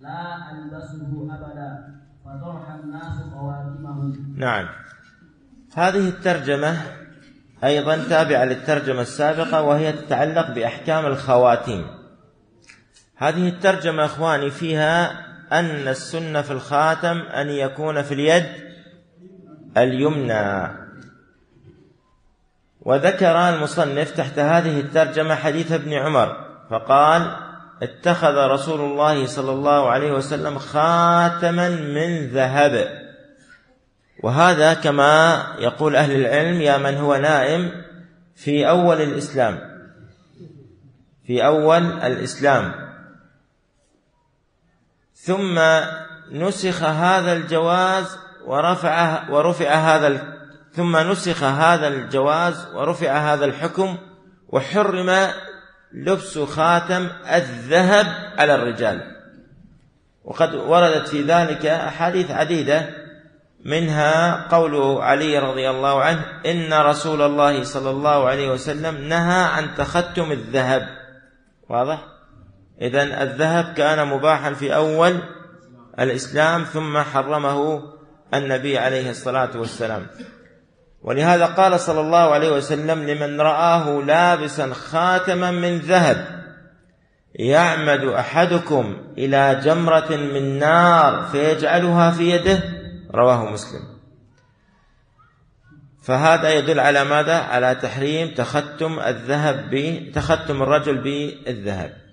[0.00, 1.94] لا ألبسه أبدا.
[2.24, 4.16] فطرح الناس خواتمه.
[4.36, 4.66] نعم.
[5.74, 6.76] هذه الترجمة
[7.64, 11.84] أيضا تابعة للترجمة السابقة وهي تتعلق بأحكام الخواتيم.
[13.16, 18.46] هذه الترجمة إخواني فيها أن السنة في الخاتم أن يكون في اليد
[19.76, 20.68] اليمنى.
[22.80, 26.36] وذكر المصنف تحت هذه الترجمة حديث ابن عمر
[26.70, 27.36] فقال
[27.82, 33.04] اتخذ رسول الله صلى الله عليه وسلم خاتما من ذهب.
[34.22, 37.70] وهذا كما يقول أهل العلم يا من هو نائم
[38.34, 39.58] في أول الإسلام
[41.26, 42.83] في أول الإسلام.
[45.24, 45.58] ثم
[46.32, 50.34] نسخ هذا الجواز ورفع ورفع هذا
[50.72, 53.98] ثم نسخ هذا الجواز ورفع هذا الحكم
[54.48, 55.28] وحرم
[55.92, 58.06] لبس خاتم الذهب
[58.38, 59.00] على الرجال.
[60.24, 62.90] وقد وردت في ذلك أحاديث عديدة
[63.64, 69.74] منها قول علي رضي الله عنه إن رسول الله صلى الله عليه وسلم نهى عن
[69.74, 70.88] تختم الذهب.
[71.68, 72.13] واضح؟
[72.80, 75.18] إذا الذهب كان مباحا في أول
[76.00, 77.82] الإسلام ثم حرمه
[78.34, 80.06] النبي عليه الصلاة والسلام.
[81.02, 86.44] ولهذا قال صلى الله عليه وسلم لمن رآه لابسا خاتما من ذهب
[87.34, 92.62] يعمد أحدكم إلى جمرة من نار فيجعلها في يده
[93.14, 93.80] رواه مسلم.
[96.02, 102.03] فهذا يدل على ماذا؟ على تحريم تختم الذهب تختم الرجل بالذهب.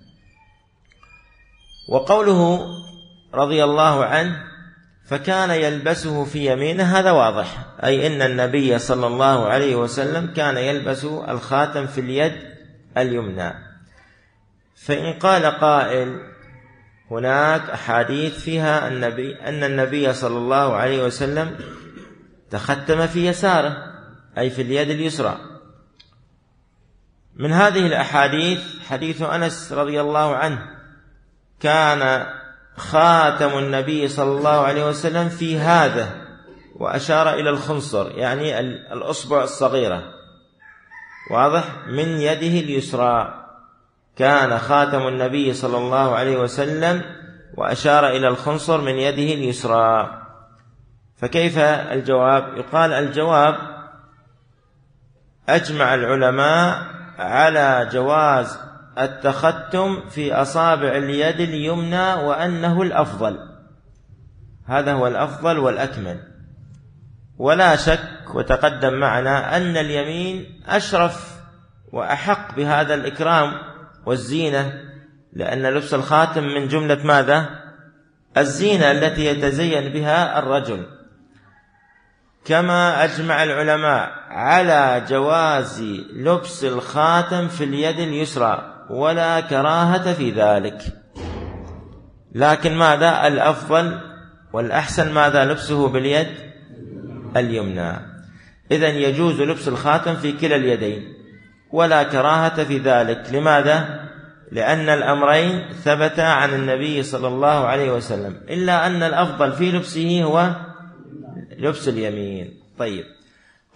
[1.88, 2.66] وقوله
[3.34, 4.52] رضي الله عنه
[5.04, 7.58] فكان يلبسه في يمينه هذا واضح.
[7.84, 12.32] أي أن النبي صلى الله عليه وسلم كان يلبس الخاتم في اليد
[12.98, 13.52] اليمنى.
[14.76, 16.20] فإن قال قائل
[17.10, 21.58] هناك أحاديث فيها النبي أن النبي صلى الله عليه وسلم
[22.50, 23.76] تختم في يساره
[24.38, 25.38] أي في اليد اليسرى.
[27.36, 30.81] من هذه الأحاديث حديث أنس رضي الله عنه
[31.62, 32.26] كان
[32.76, 36.08] خاتم النبي صلى الله عليه وسلم في هذا
[36.76, 38.60] وأشار إلى الخنصر يعني
[38.92, 40.02] الأصبع الصغيرة.
[41.30, 43.34] واضح؟ من يده اليسرى.
[44.16, 47.02] كان خاتم النبي صلى الله عليه وسلم
[47.56, 50.22] وأشار إلى الخنصر من يده اليسرى.
[51.16, 53.56] فكيف الجواب؟ يقال الجواب
[55.48, 56.82] أجمع العلماء
[57.18, 63.38] على جواز التختم في أصابع اليد اليمنى وأنه الأفضل.
[64.66, 66.20] هذا هو الأفضل والأكمل.
[67.38, 71.32] ولا شك وتقدم معنا أن اليمين أشرف
[71.92, 73.52] وأحق بهذا الإكرام
[74.06, 74.72] والزينة
[75.32, 77.62] لأن لبس الخاتم من جملة ماذا؟
[78.36, 80.86] الزينة التي يتزين بها الرجل.
[82.44, 85.82] كما أجمع العلماء على جواز
[86.12, 88.81] لبس الخاتم في اليد اليسرى.
[88.92, 90.82] ولا كراهة في ذلك.
[92.34, 94.00] لكن ماذا؟ الأفضل
[94.52, 96.28] والأحسن ماذا؟ لبسه باليد
[97.36, 97.92] اليمنى.
[98.70, 101.14] إذا يجوز لبس الخاتم في كلا اليدين.
[101.72, 103.22] ولا كراهة في ذلك.
[103.32, 104.00] لماذا؟
[104.52, 108.40] لأن الأمرين ثبتا عن النبي صلى الله عليه وسلم.
[108.50, 110.50] إلا أن الأفضل في لبسه هو
[111.58, 112.60] لبس اليمين.
[112.78, 113.04] طيب.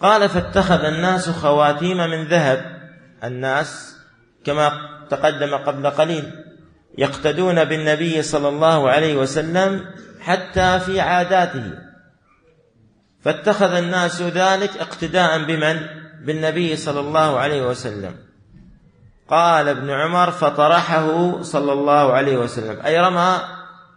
[0.01, 2.77] قال فاتخذ الناس خواتيم من ذهب.
[3.23, 3.96] الناس
[4.47, 4.71] كما
[5.09, 6.31] تقدم قبل قليل
[6.97, 9.85] يقتدون بالنبي صلى الله عليه وسلم
[10.21, 11.71] حتى في عاداته.
[13.21, 15.77] فاتخذ الناس ذلك اقتداء بمن؟
[16.25, 18.15] بالنبي صلى الله عليه وسلم.
[19.29, 22.81] قال ابن عمر فطرحه صلى الله عليه وسلم.
[22.85, 23.37] أي رمى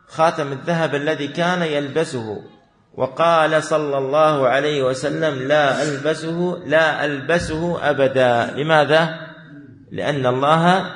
[0.09, 2.43] خاتم الذهب الذي كان يلبسه
[2.95, 8.51] وقال صلى الله عليه وسلم لا ألبسه لا ألبسه أبدا.
[8.57, 9.30] لماذا؟
[9.91, 10.93] لأن الله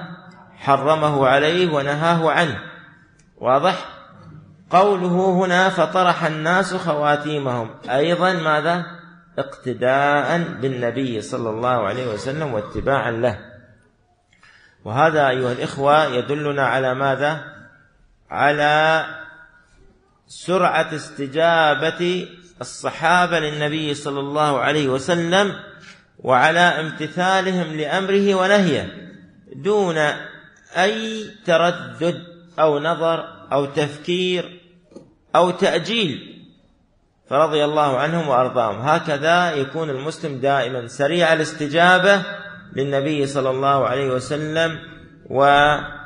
[0.56, 2.60] حرمه عليه ونهاه عنه.
[3.36, 3.88] واضح؟
[4.70, 7.70] قوله هنا فطرح الناس خواتيمهم.
[7.90, 8.86] أيضا ماذا؟
[9.38, 13.38] اقتداء بالنبي صلى الله عليه وسلم واتباعا له.
[14.84, 17.44] وهذا أيها الإخوة يدلنا على ماذا؟
[18.30, 19.04] على
[20.26, 22.28] سرعة استجابة
[22.60, 25.54] الصحابة للنبي صلى الله عليه وسلم
[26.24, 29.10] وعلى امتثالهم لأمره ونهيه
[29.56, 29.96] دون
[30.76, 32.22] أي تردد
[32.58, 34.60] أو نظر أو تفكير
[35.36, 36.40] أو تأجيل.
[37.28, 38.80] فرضي الله عنهم وأرضاهم.
[38.80, 42.22] هكذا يكون المسلم دائما سريع الاستجابة
[42.76, 44.78] للنبي صلى الله عليه وسلم
[45.30, 45.98] ومقتديا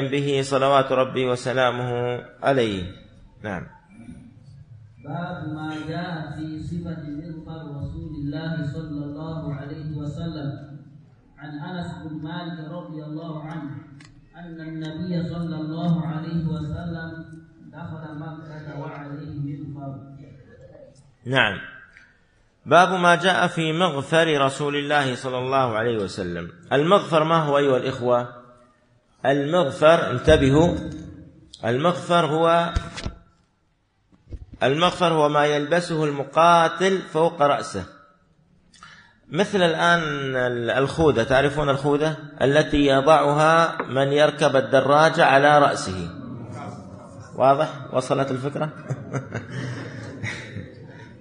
[0.00, 2.82] به صلوات ربي وسلامه عليه.
[3.42, 3.66] نعم.
[5.04, 7.75] باب ما جاء في مغفر رسول
[8.36, 10.76] الله صلى الله عليه وسلم.
[11.38, 13.70] عن أنس بن مالك رضي الله عنه
[14.36, 17.24] أن النبي صلى الله عليه وسلم
[17.72, 20.16] دخل مكة وعليه مغفر
[21.26, 21.58] نعم.
[22.66, 26.52] باب ما جاء في مغفر رسول الله صلى الله عليه وسلم.
[26.72, 28.28] المغفر ما هو أيها الإخوة؟
[29.26, 30.76] المغفر انتبهوا.
[31.64, 32.74] المغفر هو
[34.62, 37.95] المغفر هو ما يلبسه المقاتل فوق رأسه.
[39.30, 40.00] مثل الآن
[40.70, 46.10] الخوذة تعرفون الخوذة؟ التي يضعها من يركب الدراجة على رأسه.
[47.36, 48.68] واضح؟ وصلت الفكرة؟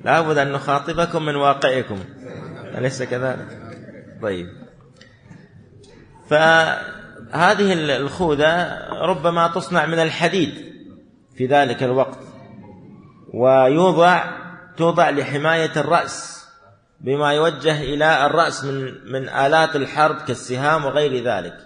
[0.05, 1.99] لابد أن نخاطبكم من واقعكم.
[2.77, 3.59] أليس كذلك؟
[4.21, 4.47] طيب.
[6.29, 10.73] فهذه الخوذة ربما تصنع من الحديد
[11.37, 12.19] في ذلك الوقت
[13.33, 14.23] ويوضع
[14.77, 16.34] توضع لحماية الرأس.
[17.01, 21.57] بما يوجه إلى الرأس من من آلات الحرب كالسهام وغير ذلك.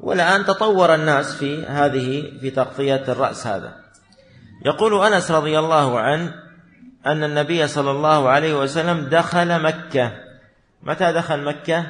[0.00, 3.72] والآن تطور الناس في هذه في تغطية الرأس هذا.
[4.66, 6.34] يقول أنس رضي الله عنه
[7.06, 10.12] أن النبي صلى الله عليه وسلم دخل مكة.
[10.82, 11.86] متى دخل مكة؟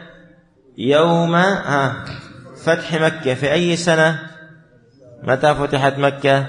[0.78, 1.42] يوم
[2.64, 3.34] فتح مكة.
[3.34, 4.30] في أي سنة؟
[5.22, 6.46] متى فتحت مكة؟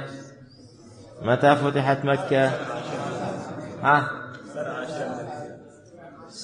[1.22, 2.52] متى فتحت مكة؟
[3.84, 4.25] ها؟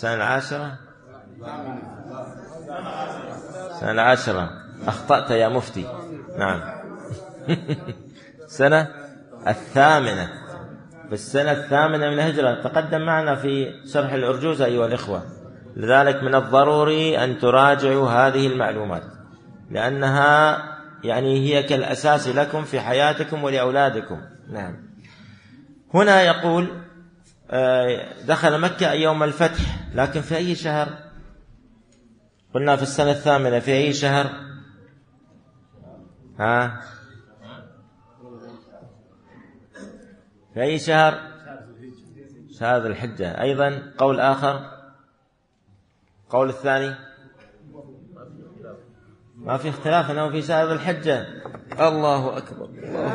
[0.01, 0.77] السنة العاشرة؟
[3.71, 4.49] السنة العاشرة.
[4.87, 5.85] أخطأت يا مفتي.
[6.37, 6.61] نعم.
[8.59, 8.87] سنة
[9.47, 10.29] الثامنة.
[11.07, 12.61] في السنة الثامنة من الهجرة.
[12.61, 15.23] تقدم معنا في شرح الأرجوزة أيها الإخوة.
[15.75, 19.03] لذلك من الضروري أن تراجعوا هذه المعلومات.
[19.71, 20.63] لأنها
[21.03, 24.21] يعني هي كالأساس لكم في حياتكم ولأولادكم.
[24.51, 24.75] نعم.
[25.93, 26.67] هنا يقول
[27.51, 29.80] آه، دخل مكة يوم الفتح.
[29.93, 31.11] لكن في أي شهر؟
[32.53, 34.29] قلنا في السنة الثامنة في أي شهر؟
[36.39, 36.81] ها؟
[40.53, 41.31] في أي شهر؟
[42.59, 43.41] شهر الحجة.
[43.41, 44.71] أيضا قول آخر.
[46.29, 46.95] قول الثاني.
[49.35, 51.27] ما في اختلاف إنه في شهر الحجة.
[51.79, 52.65] الله أكبر.
[52.65, 53.11] الله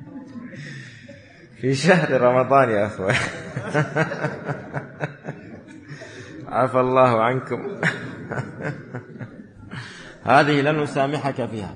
[1.60, 3.14] في شهر رمضان يا اخوة
[6.48, 7.80] عفى الله عنكم.
[10.24, 11.74] هذه لن أسامحك فيها.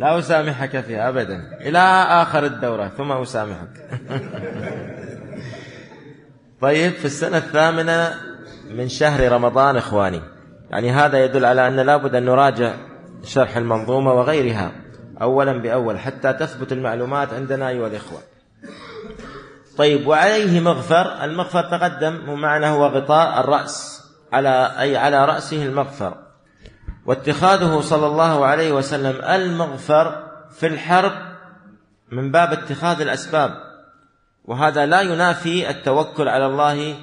[0.00, 1.58] لا أسامحك فيها أبدا.
[1.60, 3.68] إلى آخر الدورة ثم أسامحك.
[6.60, 8.14] طيب في السنة الثامنة
[8.70, 10.20] من شهر رمضان إخواني
[10.70, 12.74] يعني هذا يدل على أن لابد أن نراجع
[13.22, 14.72] شرح المنظومة وغيرها
[15.22, 18.18] أولا بأول حتى تثبت المعلومات عندنا أيها الإخوة.
[19.80, 21.24] طيب وعليه مغفر.
[21.24, 24.02] المغفر تقدم ومعنى هو غطاء الرأس
[24.32, 26.14] على أي على رأسه المغفر.
[27.06, 31.12] واتخاذه صلى الله عليه وسلم المغفر في الحرب
[32.12, 33.50] من باب اتخاذ الأسباب.
[34.44, 36.96] وهذا لا ينافي التوكل على الله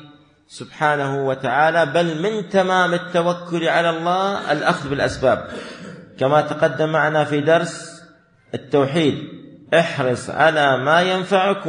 [0.47, 5.47] سبحانه وتعالى بل من تمام التوكل على الله الأخذ بالأسباب.
[6.19, 8.01] كما تقدم معنا في درس
[8.53, 9.17] التوحيد
[9.73, 11.67] احرص على ما ينفعك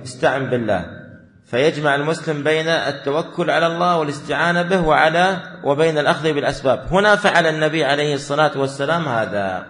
[0.00, 0.84] واستعن بالله.
[1.46, 6.86] فيجمع المسلم بين التوكل على الله والاستعانة به وعلى وبين الأخذ بالأسباب.
[6.90, 9.66] هنا فعل النبي عليه الصلاة والسلام هذا.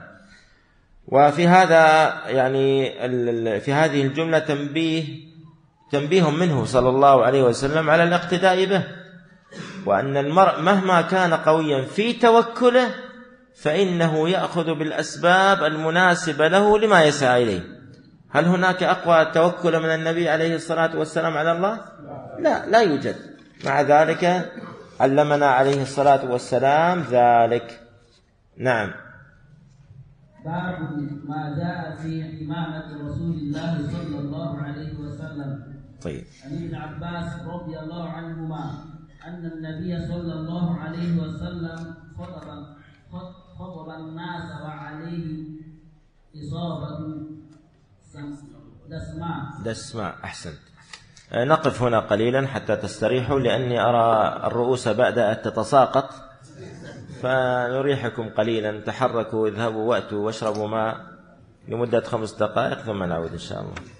[1.09, 2.93] وفي هذا يعني
[3.61, 5.05] في هذه الجملة تنبيه
[5.93, 8.85] تنبيه منه صلى الله عليه وسلم على الاقتداء به.
[9.87, 12.89] وأن المرء مهما كان قويا في توكله
[13.63, 17.80] فإنه يأخذ بالأسباب المناسبة له لما يسعى إليه.
[18.31, 21.81] هل هناك أقوى توكل من النبي عليه الصلاة والسلام على الله؟
[22.39, 23.17] لا لا يوجد.
[23.65, 24.53] مع ذلك
[25.01, 27.81] علمنا عليه الصلاة والسلام ذلك.
[28.57, 28.91] نعم.
[30.45, 30.79] باب
[31.29, 35.51] ما جاء في إمامة رسول الله صلى الله عليه وسلم.
[36.03, 36.25] طيب.
[36.45, 38.85] عن ابن عباس رضي الله عنهما
[39.27, 42.65] أن النبي صلى الله عليه وسلم خطب
[43.59, 45.61] خطب الناس وعليه
[46.37, 46.99] إصابة
[49.65, 50.15] دسماء.
[50.25, 50.59] أحسنت.
[51.33, 56.11] آه، نقف هنا قليلا حتى تستريحوا لأني أرى الرؤوس بدأت تتساقط.
[57.23, 58.81] فنريحكم قليلا.
[58.81, 60.97] تحركوا اذهبوا وأتوا واشربوا ماء
[61.69, 64.00] لمدة خمس دقائق ثم نعود إن شاء الله.